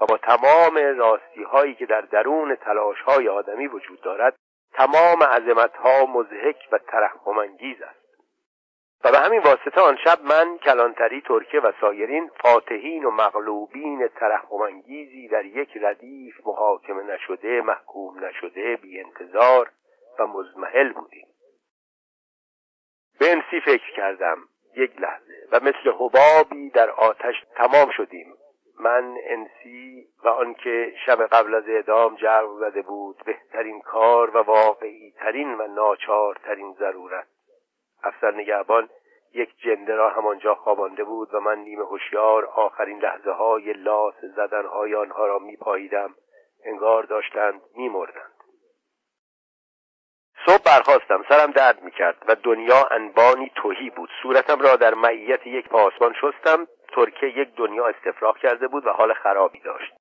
[0.00, 4.34] و با تمام راستی هایی که در درون تلاش های آدمی وجود دارد
[4.72, 8.02] تمام عظمت ها مزهک و ترحمانگیز است.
[9.04, 15.28] و به همین واسطه آن شب من کلانتری ترکه و سایرین فاتحین و مغلوبین ترحمانگیزی
[15.28, 19.70] در یک ردیف محاکمه نشده محکوم نشده بی انتظار
[20.18, 21.26] و مزمحل بودیم.
[23.18, 24.38] به انسی فکر کردم
[24.76, 28.34] یک لحظه و مثل حبابی در آتش تمام شدیم.
[28.80, 35.10] من انسی و آنکه شب قبل از اعدام جرق زده بود بهترین کار و واقعی
[35.10, 37.26] ترین و ناچارترین ضرورت.
[38.02, 38.88] افسر نگهبان
[39.34, 44.66] یک جنده را همانجا خوابانده بود و من نیمه هوشیار آخرین لحظه های لاس زدن
[44.66, 46.14] های آنها را می پاییدم
[46.64, 48.32] انگار داشتند می مردند.
[50.46, 54.10] صبح برخواستم سرم درد می‌کرد و دنیا انبانی توهی بود.
[54.22, 56.66] صورتم را در معیت یک پاسبان شستم.
[56.92, 59.92] ترکه یک دنیا استفراغ کرده بود و حال خرابی داشت.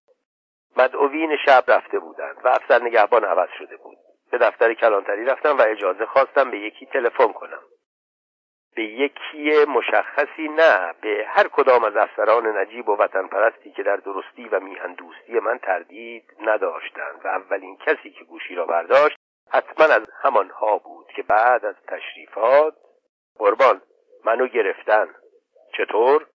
[0.77, 3.97] مدعوین شب رفته بودند و افسر نگهبان عوض شده بود.
[4.31, 7.61] به دفتر کلانتری رفتم و اجازه خواستم به یکی تلفن کنم.
[8.75, 13.95] به یکی مشخصی نه به هر کدام از افسران نجیب و وطن پرستی که در
[13.95, 19.17] درستی و میهن دوستی من تردید نداشتند و اولین کسی که گوشی را برداشت
[19.49, 22.73] حتما از همانها بود که بعد از تشریفات
[23.37, 23.81] قربان
[24.25, 25.07] منو گرفتن.
[25.77, 26.25] چطور؟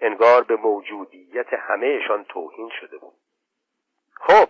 [0.00, 3.14] انگار به موجودیت همهشان توهین شده بود.
[4.14, 4.48] خب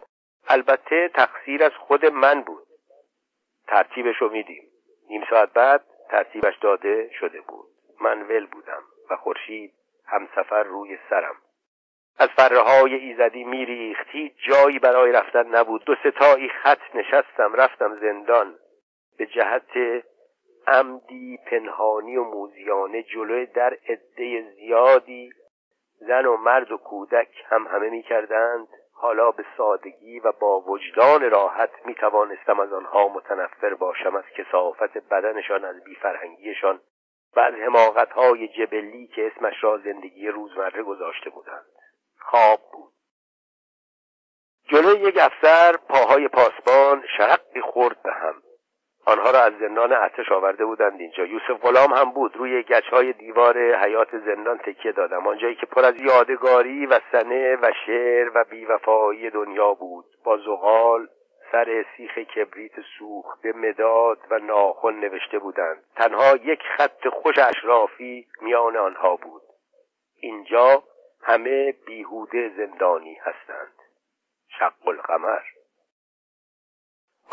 [0.49, 2.67] البته تقصیر از خود من بود.
[3.67, 4.69] ترتیبش رو میدیم.
[5.09, 7.67] نیم ساعت بعد ترتیبش داده شده بود.
[8.01, 9.73] من ول بودم و خورشید
[10.07, 11.37] همسفر روی سرم.
[12.19, 14.07] از فره های ایزدی میریخت.
[14.09, 15.85] هیچ جایی برای رفتن نبود.
[15.85, 18.59] دو ستایی خط نشستم رفتم زندان.
[19.19, 20.03] به جهت
[20.67, 25.31] عمدی پنهانی و موزیانه جلوی در عده زیادی.
[26.01, 31.31] زن و مرد و کودک هم همه می کردند حالا به سادگی و با وجدان
[31.31, 36.81] راحت می توانستم از آنها متنفر باشم از کسافت بدنشان از بیفرهنگیشان
[37.37, 41.67] و از های جبلی که اسمش را زندگی روزمره گذاشته بودند.
[42.19, 42.93] خواب بود.
[44.69, 48.43] جلوی یک افسر پاهای پاسبان شرقی خورد به هم.
[49.07, 51.25] آنها را از زندان ارتش آورده بودند اینجا.
[51.25, 52.37] یوسف غلام هم بود.
[52.37, 55.27] روی های دیوار حیات زندان تکیه دادم.
[55.27, 60.05] آنجایی که پر از یادگاری و سنه و شعر و بیوفایی دنیا بود.
[60.25, 61.09] با زغال
[61.53, 65.85] سر سیخ کبریت سوخته مداد و ناخن نوشته بودند.
[65.97, 69.43] تنها یک خط خوش اشرافی میان آنها بود.
[70.21, 70.83] اینجا
[71.23, 73.73] همه بیهوده زندانی هستند.
[74.59, 75.43] شق القمر.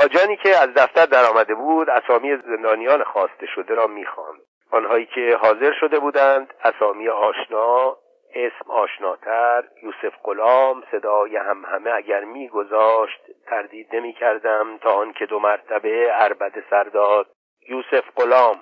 [0.04, 4.42] آجانی که از دفتر در آمده بود اسامی زندانیان خواسته شده را می‌خواند.
[4.72, 7.98] آنهایی که حاضر شده بودند اسامی آشنا
[8.36, 15.40] اسم آشناتر یوسف غلام صدای هم همه اگر میگذاشت تردید نمی کردم تا آنکه دو
[15.40, 17.28] مرتبه عربده سرداد
[17.70, 18.56] یوسف غلام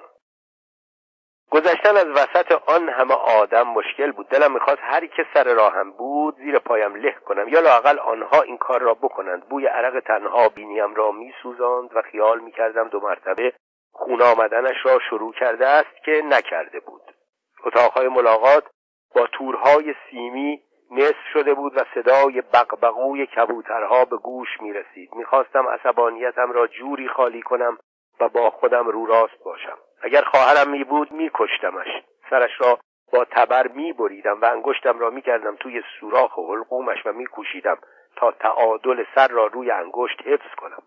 [1.51, 4.27] گذشتن از وسط آن همه آدم مشکل بود.
[4.27, 7.47] دلم می‌خواست هر که سر راهم بود زیر پایم له کنم.
[7.47, 9.49] یا لاقل آنها این کار را بکنند.
[9.49, 13.53] بوی عرق تنها بینیم را میسوزاند و خیال می‌کردم دو مرتبه
[13.91, 17.01] خون آمدنش را شروع کرده است که نکرده بود.
[17.65, 18.63] اتاقهای ملاقات
[19.15, 25.67] با تورهای سیمی نصف شده بود و صدای بقبقوی کبوترها به گوش می رسید می‌خواستم
[25.67, 27.77] عصبانیتم را جوری خالی کنم
[28.21, 29.77] و با خودم رو راست باشم.
[30.01, 31.87] اگر خواهرم می بود می کشتمش.
[32.29, 32.79] سرش را
[33.13, 37.77] با تبر می بریدم و انگشتم را می کردم توی سوراخ حلقومش و می کوشیدم
[38.15, 40.83] تا تعادل سر را روی انگشت حفظ کنم.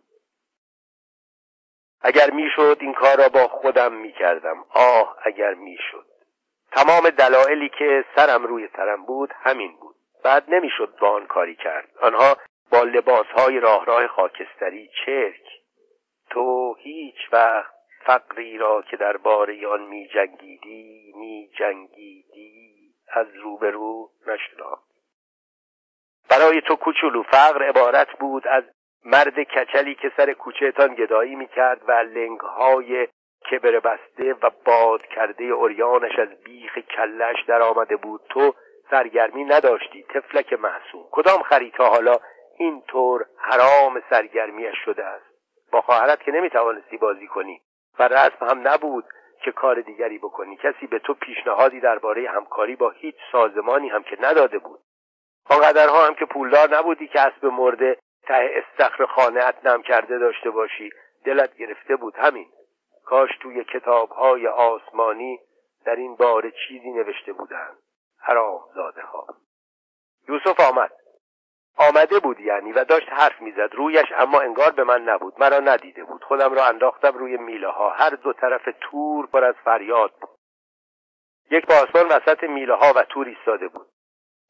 [2.00, 4.64] اگر می‌شد این کار را با خودم می کردم.
[4.70, 6.06] آه اگر می‌شد
[6.72, 9.96] تمام دلایلی که سرم روی سرم بود همین بود.
[10.24, 11.88] بعد نمی‌شد با آن کاری کرد.
[12.00, 12.36] آنها
[12.72, 15.63] با لباسهای راه راه خاکستری چرک
[16.30, 17.74] تو هیچ وقت
[18.06, 22.64] فقری را که در باره آن می جنگیدی می جنگیدی
[23.08, 24.94] از روبرو نشناخت.
[26.30, 28.64] برای تو کوچولو فقر عبارت بود از
[29.04, 33.08] مرد کچلی که سر کوچهتان گدایی می کرد و لنگهای
[33.50, 38.20] کبر بسته و باد کرده اوریانش از بیخ کلش در آمده بود.
[38.28, 38.54] تو
[38.90, 42.16] سرگرمی نداشتی تفلک محسوم کدام خریتا حالا
[42.58, 45.33] اینطور حرام سرگرمیش شده است؟
[45.74, 47.60] با خواهرت که نمی‌توانستی بازی کنی.
[47.98, 49.04] و رسم هم نبود
[49.44, 50.56] که کار دیگری بکنی.
[50.56, 54.80] کسی به تو پیشنهادی درباره همکاری با هیچ سازمانی هم که نداده بود.
[55.50, 60.90] آنقدرها هم که پولدار نبودی که اسب مرده ته استخر خانهت نم کرده داشته باشی.
[61.24, 62.48] دلت گرفته بود همین.
[63.04, 65.38] کاش توی کتابهای آسمانی
[65.84, 67.76] در این باره چیزی نوشته بودند
[68.18, 69.26] حرام زاده ها
[70.28, 70.92] یوسف آمد.
[71.76, 73.74] آمده بود یعنی و داشت حرف می‌زد.
[73.74, 75.34] رویش اما انگار به من نبود.
[75.38, 76.24] مرا ندیده بود.
[76.24, 80.38] خودم را انداختم روی میله ها هر دو طرف تور پر از فریاد بود.
[81.50, 83.86] یک پاسبان وسط میله ها و تور ایستاده بود.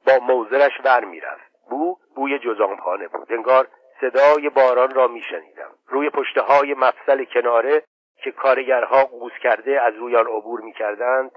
[0.06, 1.52] با موزرش ور می‌رفت.
[1.70, 3.32] بو بوی جزامخانه بود.
[3.32, 3.68] انگار
[4.00, 5.70] صدای باران را میشنیدم.
[5.86, 7.82] روی پشته های مفصل کناره
[8.22, 11.30] که کارگرها قوز کرده از روی آن عبور می‌کردند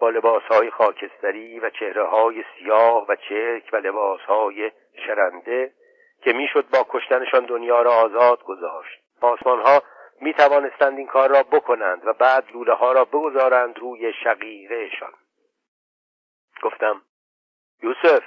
[0.00, 4.72] با لباسهای خاکستری و چهره های سیاه و چرک و لباسهای
[5.06, 5.72] شرنده
[6.22, 9.00] که می‌شد با کشتنشان دنیا را آزاد گذاشت.
[9.20, 9.82] آسمان ها
[10.20, 15.12] می توانستند این کار را بکنند و بعد لوله ها را بگذارند روی شقیرهشان
[16.62, 17.02] گفتم
[17.82, 18.22] یوسف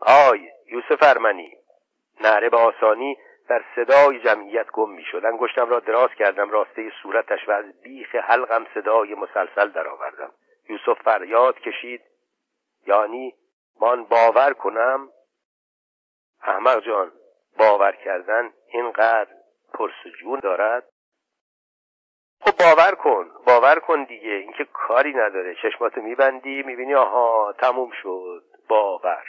[0.00, 1.56] آی یوسف ارمنی.
[2.20, 3.16] نهره به آسانی
[3.48, 5.24] در صدای جمعیت گم می‌شد.
[5.24, 10.30] انگشتم را دراز کردم راسته صورتش و از بیخ حلقم صدای مسلسل درآوردم.
[10.68, 12.02] یوسف فریاد کشید
[12.86, 13.34] یعنی
[13.80, 15.08] من باور کنم
[16.42, 17.12] احمق جان
[17.58, 19.30] باور کردن اینقدر
[19.74, 20.84] پرسجون دارد؟
[22.40, 25.54] خب باور کن باور کن دیگه اینکه کاری نداره.
[25.62, 28.44] چشماتو میبندی می‌بینی آها تموم شد.
[28.68, 29.24] باور.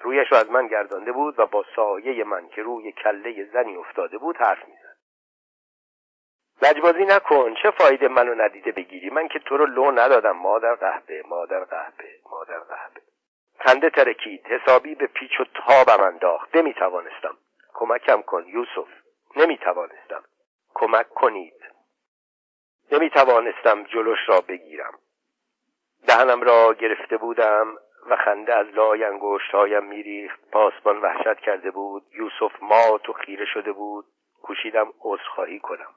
[0.00, 4.18] رویش رو از من گردانده بود و با سایه من که روی کله زنی افتاده
[4.18, 4.96] بود حرف می‌زد.
[6.62, 11.22] لجبازی نکن چه فایده منو ندیده بگیری؟ من که تو رو لو ندادم مادر قهبه
[11.28, 12.15] مادر قهبه
[13.66, 16.56] خنده ترکید حسابی به پیچ و تابم انداخت.
[16.56, 17.36] نمی‌توانستم.
[17.74, 18.88] کمکم کن یوسف.
[19.36, 20.24] نمی‌توانستم.
[20.74, 21.54] کمک کنید.
[22.92, 24.98] نمی‌توانستم جلوش را بگیرم.
[26.06, 30.50] دهنم را گرفته بودم و خنده از لای انگشتهایم میریخت.
[30.50, 32.02] پاسبان وحشت کرده بود.
[32.12, 34.04] یوسف مات و خیره شده بود.
[34.42, 35.94] کوشیدم عذرخواهی کنم.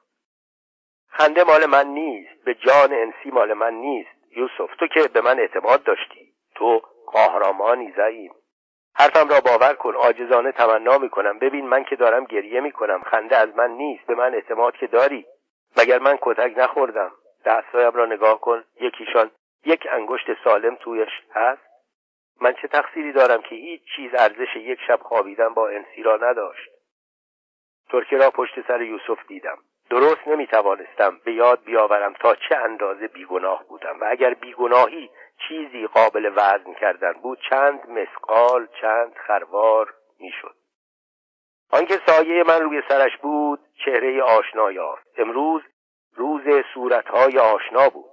[1.09, 2.43] خنده مال من نیست.
[2.43, 4.37] به جان انسی مال من نیست.
[4.37, 6.33] یوسف تو که به من اعتماد داشتی.
[6.55, 6.81] تو
[7.13, 8.33] قهرمانی زعیم.
[8.95, 11.39] حرفم را باور کن آجزانه تمنا می‌کنم.
[11.39, 13.01] ببین من که دارم گریه می‌کنم.
[13.03, 14.05] خنده از من نیست.
[14.05, 15.25] به من اعتماد که داری.
[15.77, 17.11] مگر من کتک نخوردم؟
[17.45, 18.63] دستهایم را نگاه کن.
[18.81, 19.31] یکیشان
[19.65, 21.61] یک انگشت سالم تویش هست.
[22.41, 26.69] من چه تقصیری دارم که هیچ چیز ارزش یک شب خوابیدن با انسی را نداشت؟
[27.91, 29.57] ترکه را پشت سر یوسف دیدم.
[29.89, 33.99] درست نمی توانستم به یاد بیاورم تا چه اندازه بیگناه بودم.
[33.99, 35.09] و اگر بیگناهی
[35.47, 37.39] چیزی قابل وزن کردن بود.
[37.49, 40.55] چند مسقال چند خروار می‌شد.
[41.71, 45.07] آنکه سایه من روی سرش بود چهره آشنا یافت.
[45.17, 45.61] امروز
[46.15, 46.41] روز
[46.73, 48.11] صورتهای آشنا بود.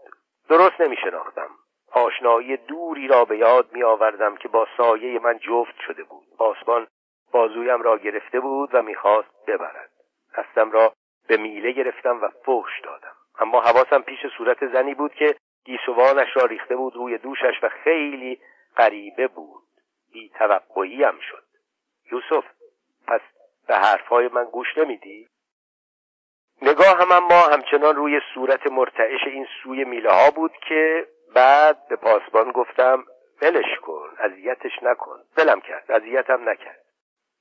[0.48, 1.50] درست نمی شناختم
[1.92, 6.26] آشنایی دوری را به یاد می آوردم که با سایه من جفت شده بود.
[6.38, 6.86] آسمان
[7.32, 9.90] بازویم را گرفته بود و می‌خواست ببرد.
[10.38, 10.92] دستم را
[11.28, 13.14] به میله گرفتم و فحش دادم.
[13.38, 15.36] اما حواسم پیش صورت زنی بود که
[15.66, 18.40] گیسوانش را ریخته بود روی دوشش و خیلی
[18.76, 19.62] غریبه بود.
[20.12, 21.44] بی توقعیم شد.
[22.12, 22.44] یوسف
[23.06, 23.20] پس
[23.68, 25.28] به حرفهای من گوش نمیدی؟
[26.62, 31.96] نگاه هم اما همچنان روی صورت مرتعش این سوی میله ها بود که بعد به
[31.96, 33.04] پاسبان گفتم
[33.42, 35.18] ولش کن اذیتش نکن.
[35.36, 36.82] دلم کرد اذیتم نکرد.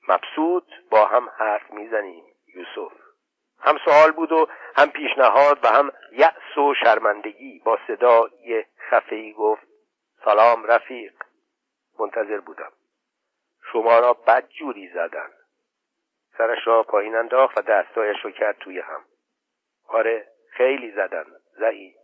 [0.08, 2.24] مبسوط با هم حرف می‌زنیم
[2.54, 3.05] یوسف.
[3.66, 9.66] هم سوال بود و هم پیشنهاد و هم یأس و شرمندگی با صدای خفهی گفت
[10.24, 11.12] سلام رفیق
[11.98, 12.72] منتظر بودم.
[13.72, 15.30] شما را بد جوری زدن.
[16.38, 19.04] سرش را پایین انداخت و دستایش رو کرد توی هم.
[19.88, 21.24] آره خیلی زدن
[21.58, 21.94] زعی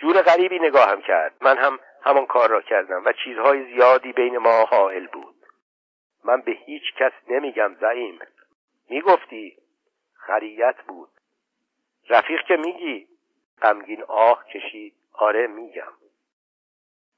[0.00, 1.34] جور غریبی نگاهم کرد.
[1.40, 5.36] من هم همان کار را کردم و چیزهای زیادی بین ما حائل بود.
[6.24, 8.18] من به هیچ کس نمیگم زعیم.
[8.90, 9.56] می‌گفتی
[10.26, 11.10] خریت بود.
[12.08, 13.08] رفیق که میگی؟
[13.62, 14.94] غمگین آه کشید.
[15.12, 15.92] آره میگم.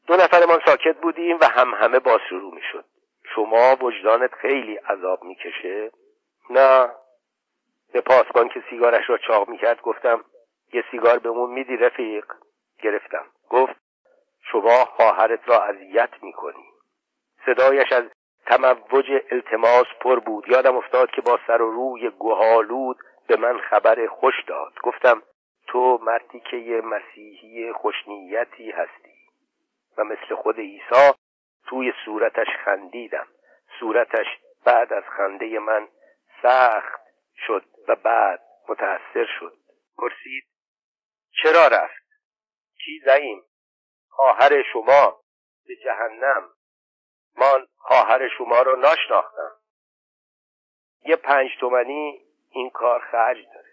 [0.07, 2.85] دو نفرمان ساکت بودیم و هم همه باز شروع می‌شد.
[3.35, 5.91] شما وجدانت خیلی عذاب می‌کشه؟
[6.51, 6.91] نه.
[7.93, 10.25] به پاسبان که سیگارش را چاق می‌کرد گفتم
[10.73, 12.33] یه سیگار بهمون میدی رفیق؟
[12.79, 13.27] گرفتم.
[13.51, 13.77] گفت
[14.41, 16.65] شما خواهرت را اذیت می‌کنی.
[17.47, 18.05] صدایش از
[18.49, 20.49] تموج التماس پر بود.
[20.49, 22.97] یادم افتاد که با سر و روی گهالود
[23.27, 24.73] به من خبر خوش داد.
[24.83, 25.23] گفتم
[25.67, 29.19] تو مردی که یه مسیحی خوشنیتی هستی.
[29.99, 31.13] و مثل خود عیسی
[31.67, 33.27] توی صورتش خندیدم.
[33.81, 34.27] صورتش
[34.65, 35.89] بعد از خنده من
[36.43, 37.01] سخت
[37.47, 39.57] شد و بعد متأثر شد.
[39.99, 40.45] پرسید
[41.43, 42.09] چرا رفت؟
[42.85, 43.43] چی زعیم
[44.09, 45.21] خواهر شما
[45.67, 46.58] به جهنم.
[47.37, 49.51] من خواهر شما رو ناشناختم.
[51.05, 52.21] یه پنج تومنی
[52.51, 53.69] این کار خرج داره.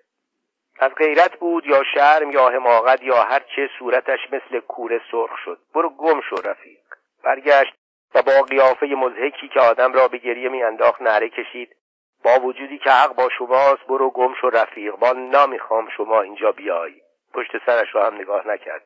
[0.80, 5.60] از غیرت بود یا شرم یا حماقت یا هر چه صورتش مثل کوره سرخ شد.
[5.74, 6.80] برو گم شو رفیق.
[7.24, 7.74] برگشت
[8.16, 11.76] و با قیافه مزهکی که آدم را به گریه میانداخت نره کشید.
[12.24, 14.95] با وجودی که حق با شماست برو گم شو رفیق.
[14.95, 17.01] با نمی‌خوام شما اینجا بیای
[17.34, 18.86] پشت سرش را هم نگاه نکرد.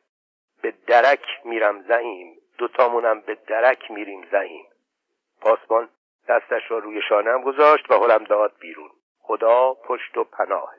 [0.62, 2.38] به درک میرم زعیم.
[2.60, 4.66] دوتامونم به درک میریم زعیم
[5.42, 5.90] پاسبان
[6.28, 8.90] دستش را روی شانم گذاشت و حلم داد بیرون.
[9.20, 10.74] خدا پشت و پناه.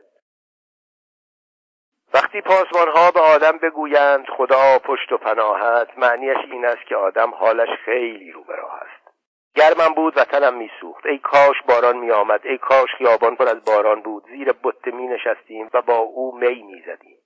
[2.15, 7.31] وقتی پاسبان ها به آدم بگویند خدا پشت و پناهت معنیش این است که آدم
[7.35, 9.15] حالش خیلی رو براه است.
[9.55, 11.07] گرمم بود و تنم میسوخت.
[11.07, 14.25] ای کاش باران می آمد ای کاش خیابان پر از باران بود.
[14.25, 17.20] زیر بطه می نشستیم و با او می می زدیم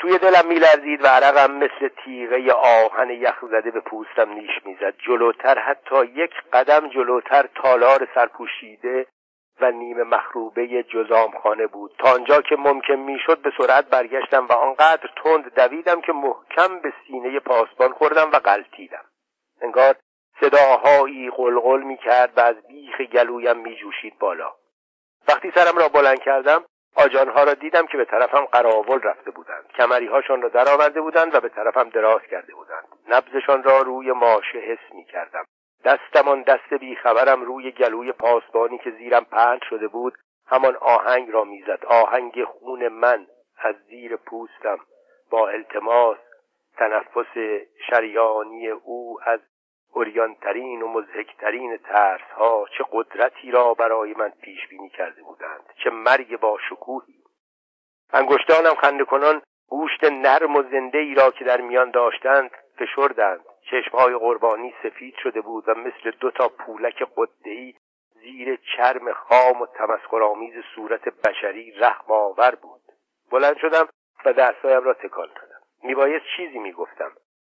[0.00, 4.94] توی دلم میلرزید و عرقم مثل تیغه آهن یخ زده به پوستم نیش می‌زد.
[4.98, 9.06] جلوتر حتی یک قدم جلوتر تالار سرپوشیده
[9.60, 11.94] و نیمه مخروبه جزام خانه بود.
[11.98, 16.92] تا آنجا که ممکن می‌شد به سرعت برگشتم و آنقدر تند دویدم که محکم به
[17.06, 19.04] سینه پاسبان خوردم و غلطیدم
[19.62, 19.94] انگار
[20.40, 24.52] صداهایی قلقل می‌کرد و از بیخ گلویم میجوشید بالا.
[25.28, 26.64] وقتی سرم را بلند کردم
[26.96, 29.64] آجانها را دیدم که به طرفم قراول رفته بودند.
[29.78, 32.84] کمریهاشان را درآورده بودند و به طرفم دراز کرده بودند.
[33.08, 35.44] نبزشان را روی ماشه حس می کردم
[35.84, 40.14] دستمان دست بیخبرم روی گلوی پاسبانی که زیرم پهن شده بود
[40.46, 41.84] همان آهنگ را می‌زد.
[41.86, 43.26] آهنگ خون من
[43.58, 44.78] از زیر پوستم.
[45.30, 46.18] با التماس
[46.76, 49.40] تنفس شریانی او از
[49.94, 55.90] اوریانترین و مزهکترین ترس ها چه قدرتی را برای من پیش بینی کرده بودند چه
[55.90, 57.24] مرگ با شکوهی.
[58.12, 63.44] انگشتانم خنده کنان گوشت نرم و زنده ای را که در میان داشتند فشردند.
[63.70, 67.74] چشمهای قربانی سفید شده بود و مثل دو تا پولک قدهی
[68.14, 72.80] زیر چرم خام و تمسخرآمیز صورت بشری رحم آور بود.
[73.32, 73.88] بلند شدم
[74.24, 75.60] و دستهایم را تکان دادم.
[75.82, 77.12] میبایست چیزی می‌گفتم.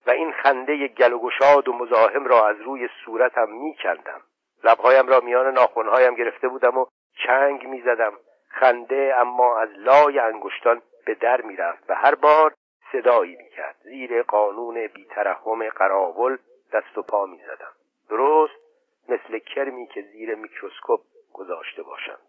[0.06, 4.20] و این خنده گل و گشاد و مزاحم را از روی صورتم میکندم.
[4.64, 6.86] لبهایم را میان ناخونهایم گرفته بودم و
[7.26, 8.12] چنگ می‌زدم.
[8.48, 12.54] خنده اما از لای انگشتان به در می‌رفت و هر بار
[12.92, 13.76] صدایی می‌کرد.
[13.82, 16.38] زیر قانون بیترحم قراول
[16.72, 17.72] دست و پا می‌زدم.
[18.10, 18.60] درست
[19.08, 21.00] مثل کرمی که زیر میکروسکوپ
[21.32, 22.20] گذاشته باشند.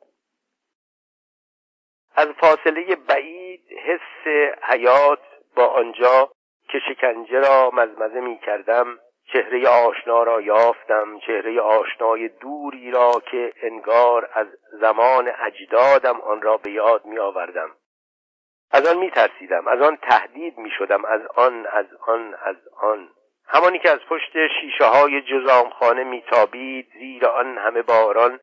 [2.16, 4.28] از فاصله بعید حس
[4.64, 5.22] حیات
[5.56, 6.32] با آنجا
[6.72, 9.00] که شکنجه را مزمزه می کردم
[9.34, 16.58] چهره آشنا را یافتم چهره آشنای دوری را که انگار از زمان اجدادم آن را
[16.58, 17.70] به یاد می آوردم
[18.72, 23.10] از آن می ترسیدم از آن تهدید می شدم از آن از آن از آن.
[23.48, 28.40] همانی که از پشت شیشه های جزامخانه میتابید زیر آن همه باران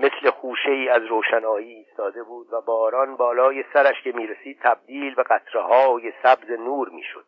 [0.00, 5.22] مثل خوشه ای از روشنایی ایستاده بود و باران بالای سرش که می‌رسید تبدیل به
[5.22, 7.26] قطره های سبز نور می‌شد.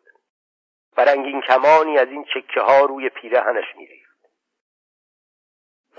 [0.97, 4.07] و رنگین کمانی از این چکه ها روی پیرهنش میریخت.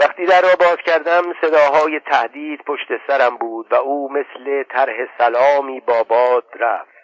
[0.00, 5.80] وقتی در را باز کردم صداهای تهدید پشت سرم بود و او مثل طرح سلامی
[5.80, 6.98] با باد رفت.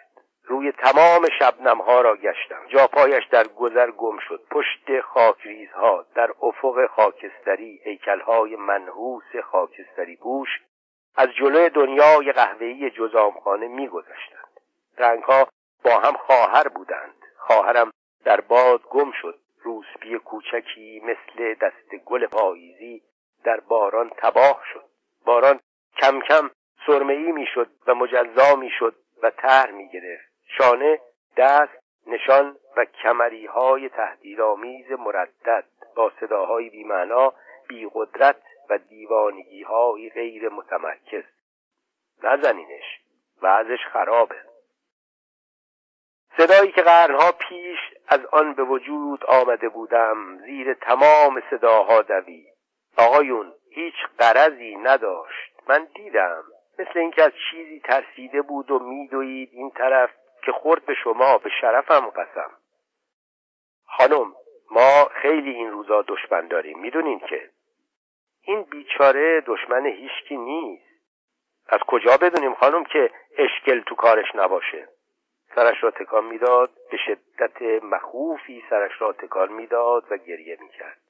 [0.47, 2.67] روی تمام شبنم ها را گشتم.
[2.67, 4.41] جاپایش در گذر گم شد.
[4.51, 10.49] پشت خاکریزها در افق خاکستری هیکلهای منحوس خاکستری پوش
[11.15, 14.59] از جلوی دنیای قهوه‌ای جزامخانه میگذشتند.
[14.97, 15.47] رنگها
[15.83, 17.14] با هم خواهر بودند.
[17.47, 17.91] خواهرم
[18.23, 19.39] در باد گم شد.
[19.63, 23.03] روسپی کوچکی مثل دست گل پاییزی
[23.43, 24.85] در باران تباه شد.
[25.25, 25.59] باران
[25.97, 26.49] کم کم
[26.87, 30.31] سرمهی می‌شد و مجزا می‌شد و طرح می‌گرفت.
[30.57, 30.99] شانه
[31.37, 35.65] دست نشان و کمری های تهدیدآمیز مردد
[35.95, 37.33] با صداهای بیمعنا
[37.67, 41.23] بیقدرت و دیوانگی های غیر متمرکز.
[42.23, 42.99] نزنینش
[43.41, 44.44] وضعش خرابه.
[46.37, 52.55] صدایی که قرنها پیش از آن به وجود آمده بودم زیر تمام صداها دوید.
[52.97, 55.51] آقایون هیچ قرضی نداشت.
[55.67, 56.43] من دیدم
[56.79, 60.09] مثل اینکه از چیزی ترسیده بود و میدوید این طرف
[60.45, 62.51] که خورد به شما به شرفم قسم.
[63.85, 64.33] خانم
[64.71, 67.49] ما خیلی این روزا دشمن داریم می‌دونین که؟
[68.41, 70.85] این بیچاره دشمن هیچکی نیست.
[71.67, 74.87] از کجا بدونیم خانم که اشکل تو کارش نباشه؟
[75.55, 81.01] سرش را تکان می‌داد به شدت مخوفی سرش را تکان می‌داد و گریه می‌کرد.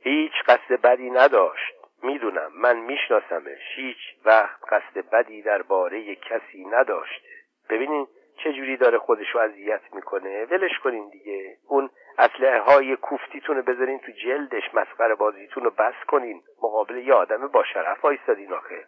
[0.00, 1.74] هیچ قصد بدی نداشت.
[2.02, 3.60] می‌دونم من میشناسمش.
[3.76, 7.28] هیچ وقت قصد بدی درباره کسی نداشته.
[7.70, 10.44] ببینین چه جوری داره خودشو اذیت می‌کنه.
[10.44, 11.56] ولش کنین دیگه.
[11.68, 16.42] اون اسلحه های کوفتیتون رو بذارین تو جلدش مسخره بازیتون رو بس کنین.
[16.62, 18.86] مقابل یه آدم با شرف آیستادین آخه.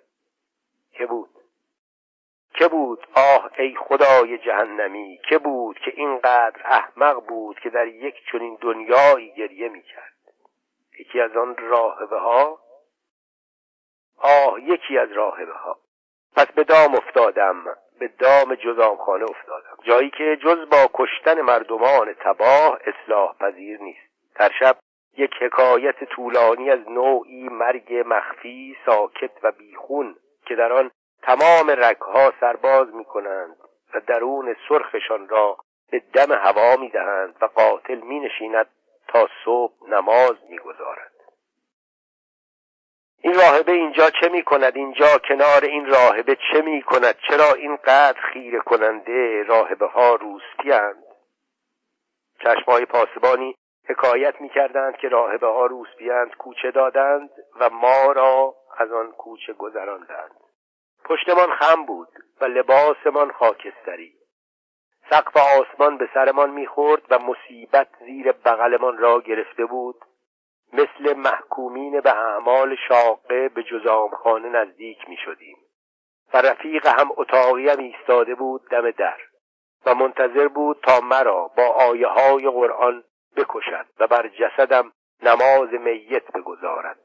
[0.92, 1.30] که بود؟
[2.54, 8.14] که بود آه ای خدای جهنمی؟ که بود که اینقدر احمق بود که در یک
[8.32, 10.12] چنین دنیایی گریه می‌کرد؟
[11.00, 12.58] یکی از آن راهبه ها
[14.18, 15.78] آه یکی از راهبه ها
[16.36, 17.64] پس به دام افتادم
[17.98, 19.76] به دام جزامخانه افتادم.
[19.82, 24.34] جایی که جز با کشتن مردمان تباه اصلاح پذیر نیست.
[24.34, 24.76] در شب
[25.16, 30.90] یک حکایت طولانی از نوعی مرگ مخفی ساکت و بیخون که در آن
[31.24, 33.56] تمام رگها سرباز می کنند
[33.94, 35.56] و درون سرخشان را
[35.90, 38.66] به دم هوا می دهند و قاتل می نشیند
[39.08, 41.10] تا صبح نماز می گذارد.
[43.20, 48.20] این راهبه اینجا چه می کند اینجا کنار این راهبه چه می کند چرا اینقدر
[48.20, 51.04] خیره کننده راهبه ها روسپیند
[52.42, 53.56] چشمای پاسبانی
[53.88, 55.68] حکایت می کردند که راهبه ها
[56.38, 60.44] کوچه دادند و ما را از آن کوچه گذراندند.
[61.04, 62.08] پشتمان خم بود
[62.40, 64.14] و لباسمان خاکستری.
[65.10, 69.96] سقف آسمان به سرمان می‌خورد و مصیبت زیر بغلمان را گرفته بود.
[70.72, 75.56] مثل محکومین به اعمال شاقه به جزامخانه نزدیک می شدیم
[76.34, 79.18] و رفیق هم اتاقیم ایستاده بود دم در.
[79.86, 83.04] و منتظر بود تا مرا با آیه های قرآن
[83.36, 84.92] بکشد و بر جسدم
[85.22, 86.98] نماز میت بگذارد.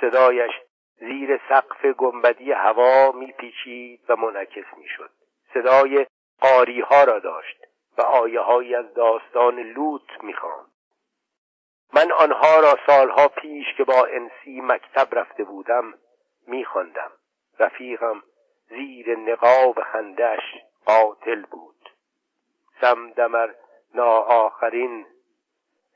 [0.00, 0.52] صدایش
[1.00, 5.10] زیر سقف گنبدی هوا میپیچید و منعکس می‌شد.
[5.54, 6.06] صدای
[6.40, 7.66] قاری ها را داشت
[7.98, 10.70] و آیه های از داستان لوط می‌خواند.
[11.94, 15.94] من آنها را سالها پیش که با انسی مکتب رفته بودم
[16.46, 17.10] میخواندم.
[17.58, 18.22] رفیقم
[18.68, 20.42] زیر نقاب خندش
[20.86, 21.90] قاتل بود.
[22.80, 23.50] سمدمر
[23.94, 25.06] نا آخرین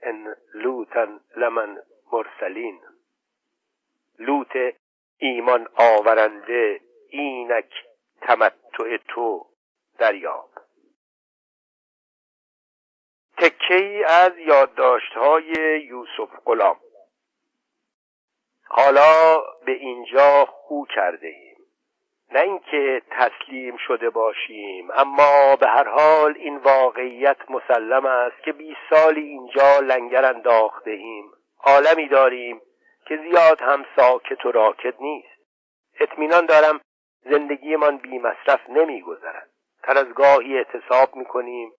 [0.03, 1.83] ان لوتن لمن
[2.13, 2.81] مرسلین.
[4.19, 4.75] لوت
[5.25, 7.73] ایمان آورنده اینک
[8.21, 9.47] تمتع تو
[9.99, 10.51] دریاب.
[13.39, 15.45] تکه ای از یادداشت‌های
[15.89, 16.77] یوسف غلام.
[18.69, 21.57] حالا به اینجا خو کرده ایم.
[22.33, 28.79] نه اینکه تسلیم شده باشیم اما به هر حال این واقعیت مسلم است که 20
[28.91, 31.33] سالی اینجا لنگر انداخته ایم.
[31.65, 32.61] عالمی داریم.
[33.07, 35.35] که زیاد هم ساکت و راکت نیست.
[36.01, 36.81] اطمینان دارم
[37.25, 39.51] زندگیمان بی مصرف نمی گذرد
[39.83, 41.73] تر از گاهی اعتصاب می کنیم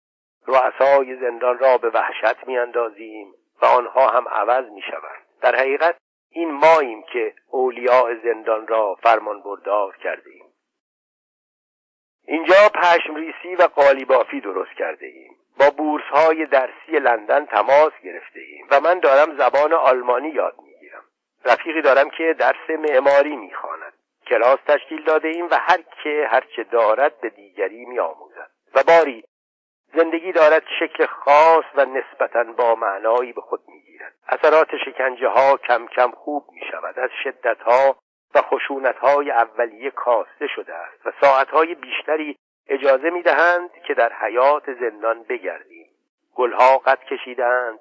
[0.47, 5.97] رؤسای زندان را به وحشت می اندازیم و آنها هم عوض می شوند در حقیقت
[6.31, 10.45] این ماییم که اولیاء زندان را فرمان بردار کرده ایم
[12.27, 18.39] اینجا پشم ریسی و قالیبافی درست کرده ایم با بورس های درسی لندن تماس گرفته
[18.39, 20.55] ایم و من دارم زبان آلمانی یاد
[21.45, 23.93] رفیقی دارم که درس معماری می‌خواند.
[24.27, 28.49] کلاس تشکیل داده ایم و هر که هرچه دارد به دیگری میآموزد.
[28.75, 29.23] و باری
[29.93, 34.13] زندگی دارد شکل خاص و نسبتا با معنایی به خود می‌گیرد.
[34.27, 37.95] اثرات شکنجه ها کم کم خوب می شود از شدت ها
[38.35, 42.37] و خشونت های اولیه کاسته شده است و ساعت های بیشتری
[42.67, 45.89] اجازه می دهند که در حیات زندان بگردیم.
[46.35, 47.79] گلها قد کشیدند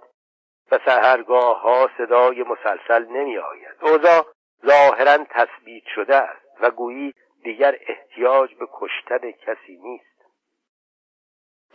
[0.71, 4.27] و سهرگاه ها صدای مسلسل نمی آید اوضاع
[4.67, 10.15] ظاهرا تثبیت شده است و گویی دیگر احتیاج به کشتن کسی نیست.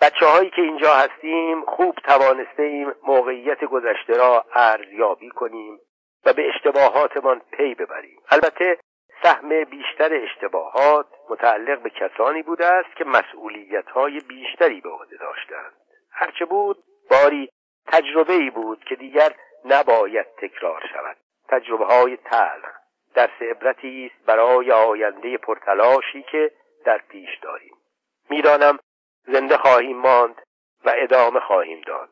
[0.01, 5.79] بچه هایی که اینجا هستیم خوب توانسته ایم موقعیت گذشته را ارزیابی کنیم
[6.25, 8.19] و به اشتباهاتمان پی ببریم.
[8.29, 8.77] البته
[9.23, 15.73] سهم بیشتر اشتباهات متعلق به کسانی بوده است که مسئولیت های بیشتری به عهده داشتند.
[16.11, 16.77] هرچه بود
[17.11, 17.49] باری
[17.91, 19.33] تجربه ای بود که دیگر
[19.65, 21.17] نباید تکرار شود.
[21.49, 22.79] تجربه های تلخ
[23.13, 26.51] درس عبرتی است برای آینده پرتلاشی که
[26.85, 27.75] در پیش داریم.
[28.29, 28.79] می‌دانم
[29.27, 30.41] زنده خواهیم ماند
[30.85, 32.09] و ادامه خواهیم داد.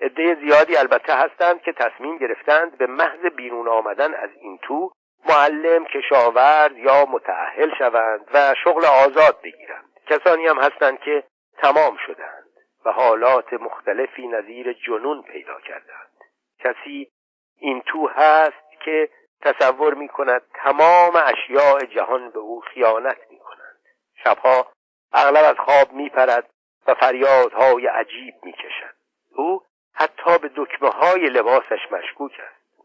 [0.00, 4.90] عده زیادی البته هستند که تصمیم گرفتند به محض بیرون آمدن از این تو
[5.28, 9.84] معلم کشاورز یا متعهل شوند و شغل آزاد بگیرند.
[10.06, 11.24] کسانی هم هستند که
[11.62, 12.47] تمام شدند
[12.84, 16.10] و حالات مختلفی نظیر جنون پیدا کردند.
[16.58, 17.10] کسی
[17.56, 19.08] این تو هست که
[19.40, 23.78] تصور می کند تمام اشیاء جهان به او خیانت می کنند
[24.24, 24.72] شبها
[25.12, 26.50] اغلب از خواب می پرد
[26.86, 28.94] و فریادهای عجیب می کشد
[29.34, 29.62] او
[29.92, 32.82] حتی به دکمه های لباسش مشکوک است.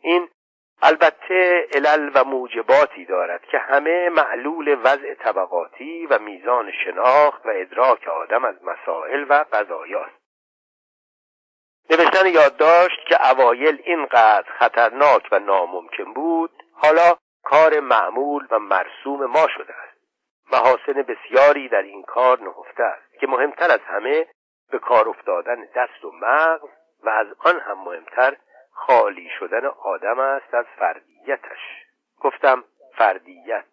[0.00, 0.28] این
[0.82, 8.08] البته علل و موجباتی دارد که همه معلول وضع طبقاتی و میزان شناخت و ادراک
[8.08, 10.24] آدم از مسائل و قضایاست
[11.90, 19.48] نوشتن یادداشت که اوایل اینقدر خطرناک و ناممکن بود حالا کار معمول و مرسوم ما
[19.48, 19.94] شده است.
[20.52, 24.26] محاسن بسیاری در این کار نهفته است که مهمتر از همه
[24.70, 26.68] به کار افتادن دست و مغز
[27.02, 28.36] و از آن هم مهمتر
[28.74, 31.84] خالی شدن آدم است از فردیتش.
[32.20, 32.64] گفتم
[32.94, 33.64] فردیت.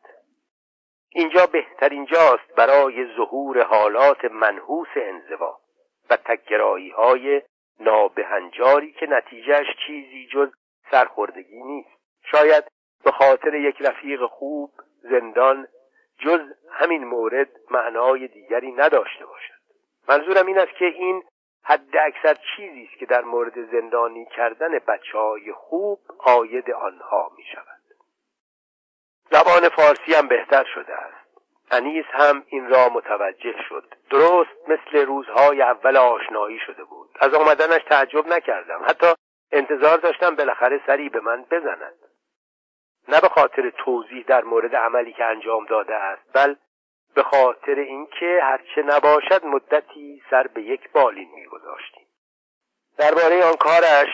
[1.09, 5.59] اینجا بهترین جاست برای ظهور حالات منحوس انزوا
[6.09, 7.41] و تکرایی های
[7.79, 10.51] نابهنجاری که نتیجهش چیزی جز
[10.91, 11.89] سرخوردگی نیست.
[12.23, 12.63] شاید
[13.03, 14.71] به خاطر یک رفیق خوب
[15.01, 15.67] زندان
[16.19, 16.41] جز
[16.71, 19.61] همین مورد معنای دیگری نداشته باشد.
[20.09, 21.23] منظورم این است که این
[21.63, 27.43] حد اکثر چیزی است که در مورد زندانی کردن بچه های خوب آید آنها می
[27.53, 27.81] شود
[29.31, 31.21] زبان فارسی هم بهتر شده است.
[31.71, 33.93] انیس هم این را متوجه شد.
[34.09, 37.09] درست مثل روزهای اول آشنایی شده بود.
[37.19, 38.81] از آمدنش تعجب نکردم.
[38.87, 39.13] حتی
[39.51, 41.95] انتظار داشتم بالاخره سری به من بزند.
[43.07, 46.55] نه به خاطر توضیح در مورد عملی که انجام داده است بل
[47.15, 52.07] به خاطر اینکه هرچه نباشد مدتی سر به یک بالین میگذاشتیم.
[52.97, 54.09] درباره آن کارش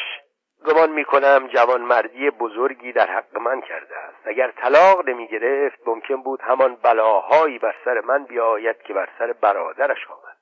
[0.66, 4.18] گمان می‌کنم جوان مردی بزرگی در حق من کرده است.
[4.26, 9.34] اگر طلاق نمی گرفت ممکن بود همان بلاهایی بر سر من بیاید که بر سر
[9.34, 10.38] برادرش آمد.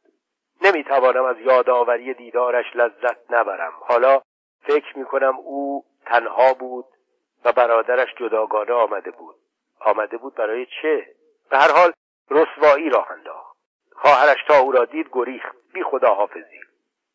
[0.62, 3.74] نمی‌توانم از یادآوری دیدارش لذت نبرم.
[3.80, 4.22] حالا
[4.64, 6.86] فکر می‌کنم او تنها بود
[7.45, 9.36] و برادرش جداگانه آمده بود.
[9.80, 11.08] آمده بود برای چه؟
[11.49, 11.91] به هر حال
[12.30, 13.58] رسوایی راه انداخت.
[13.96, 15.56] خواهرش تا او را دید گریخت.
[15.74, 16.60] بی خدا حافظی.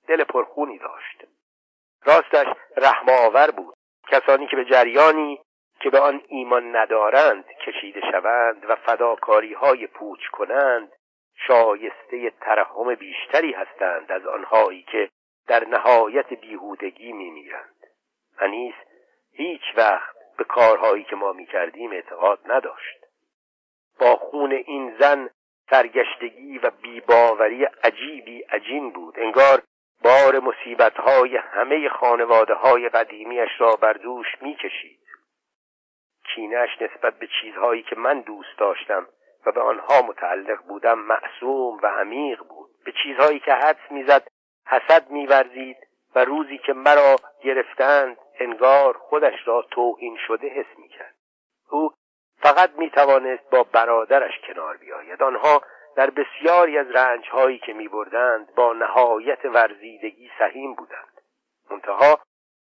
[0.09, 1.25] دل پرخونی داشت.
[2.05, 2.47] راستش
[2.77, 3.75] رحم بود.
[4.09, 5.41] کسانی که به جریانی
[5.81, 10.93] که به آن ایمان ندارند کشیده شوند و فداکاری های پوچ کنند
[11.47, 15.11] شایسته ترحم بیشتری هستند از آنهایی که
[15.47, 17.75] در نهایت بیهودگی میمیرند.
[18.39, 18.75] انیس
[19.33, 23.00] هیچ وقت به کارهایی که ما می‌کردیم اعتقاد نداشت.
[24.01, 25.31] با خون این زن
[25.71, 29.19] سرگشتگی و بیباوری عجیبی عجین بود.
[29.19, 29.63] انگار
[30.03, 35.01] بار مصیبتهای همه خانواده های قدیمیش را بر دوش می‌کشید.
[36.35, 39.07] کینش نسبت به چیزهایی که من دوست داشتم
[39.47, 42.71] و به آنها متعلق بودم معصوم و عمیق بود.
[42.85, 44.29] به چیزهایی که حدس می‌زد
[44.67, 45.77] حسد میورزید
[46.15, 51.15] و روزی که مرا گرفتند انگار خودش را توهین شده حس می‌کرد.
[51.71, 51.93] او
[52.43, 55.23] فقط می‌توانست با برادرش کنار بیاید.
[55.23, 55.63] آنها
[55.97, 61.21] در بسیاری از رنجهایی که میبردند با نهایت ورزیدگی سهیم بودند.
[61.71, 62.21] منتها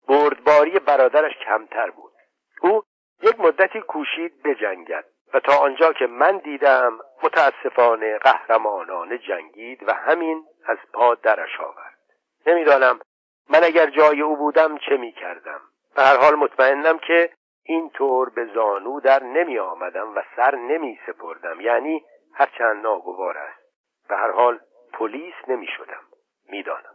[0.08, 2.12] بردباری برادرش کمتر بود.
[2.60, 2.82] او
[3.22, 5.04] یک مدتی کوشید بجنگد
[5.34, 11.98] و تا آنجا که من دیدم متاسفانه قهرمانانه جنگید و همین از پا درش آورد.
[12.46, 13.00] نمی‌دانم
[13.50, 15.60] من اگر جای او بودم چه می کردم
[15.96, 17.30] به هر حال مطمئنم که
[17.68, 21.60] اینطور به زانو در نمی آمدم و سر نمی سپردم.
[21.60, 22.04] یعنی
[22.34, 23.62] هرچند ناگوار است.
[24.08, 24.60] به هر حال
[24.92, 26.02] پلیس نمی شدم.
[26.48, 26.94] می‌دانم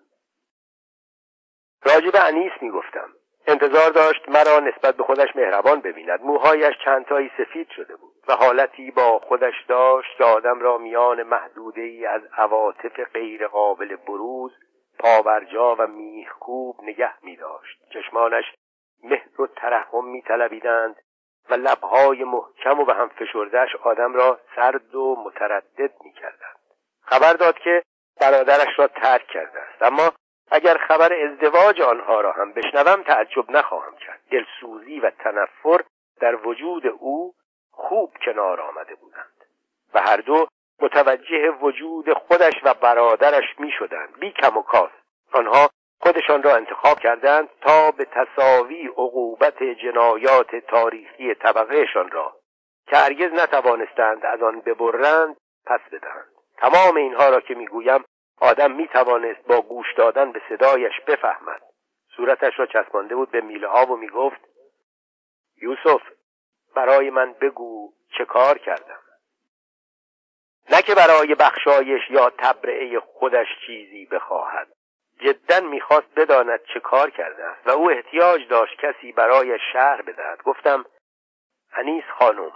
[1.85, 3.09] راجب انیس می گفتم.
[3.47, 6.21] انتظار داشت مرا نسبت به خودش مهربان ببیند.
[6.21, 11.81] موهایش چندتایی سفید شده بود و حالتی با خودش داشت که آدم را میان محدوده
[11.81, 14.51] ای از عواطف غیر قابل بروز
[14.99, 18.45] پاورجا و میخکوب نگه می داشت چشمانش
[19.03, 20.95] مهر و ترحم می طلبیدند
[21.49, 26.59] و لبهای محکم و به هم فشردهش آدم را سرد و متردد می کردند
[27.01, 27.83] خبر داد که
[28.21, 29.81] برادرش را ترک کرده است.
[29.81, 30.11] اما
[30.51, 34.19] اگر خبر ازدواج آنها را هم بشنوم تعجب نخواهم کرد.
[34.31, 35.83] دلسوزی و تنفر
[36.19, 37.33] در وجود او
[37.71, 39.45] خوب کنار آمده بودند.
[39.93, 40.47] و هر دو
[40.81, 44.91] متوجه وجود خودش و برادرش می شدند بی کم و کاس
[45.33, 45.69] آنها
[46.03, 52.35] خودشان را انتخاب کردند تا به تصاوی عقوبت جنایات تاریخی طبقهشان را
[52.87, 56.27] که هرگز نتوانستند از آن ببرند پس بدهند.
[56.57, 58.03] تمام اینها را که می‌گویم
[58.41, 61.61] آدم می‌توانست با گوش دادن به صدایش بفهمد.
[62.15, 64.41] صورتش را چسبانده بود به میله ها و می‌گفت
[65.61, 66.01] یوسف
[66.75, 68.99] برای من بگو چه کار کردم.
[70.71, 74.67] نه که برای بخشایش یا تبرعه خودش چیزی بخواهد.
[75.23, 80.43] جدا می‌خواست بداند چه کار کرده است و او احتیاج داشت کسی برای شهر بدهد.
[80.43, 80.85] گفتم
[81.73, 82.51] انیس خانم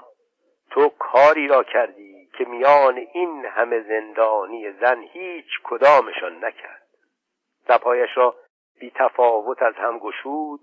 [0.70, 6.88] تو کاری را کردی که میان این همه زندانی زن هیچ کدامشان نکرد.
[7.70, 8.36] لبهایش را
[8.80, 10.60] بی تفاوت از هم گشود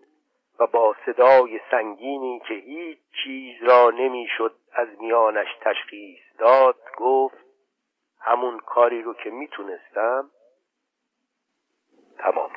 [0.59, 7.45] و با صدای سنگینی که هیچ چیز را نمی‌شد از میانش تشخیص داد گفت
[8.21, 10.31] همون کاری رو که می‌تونستم
[12.19, 12.51] تمام.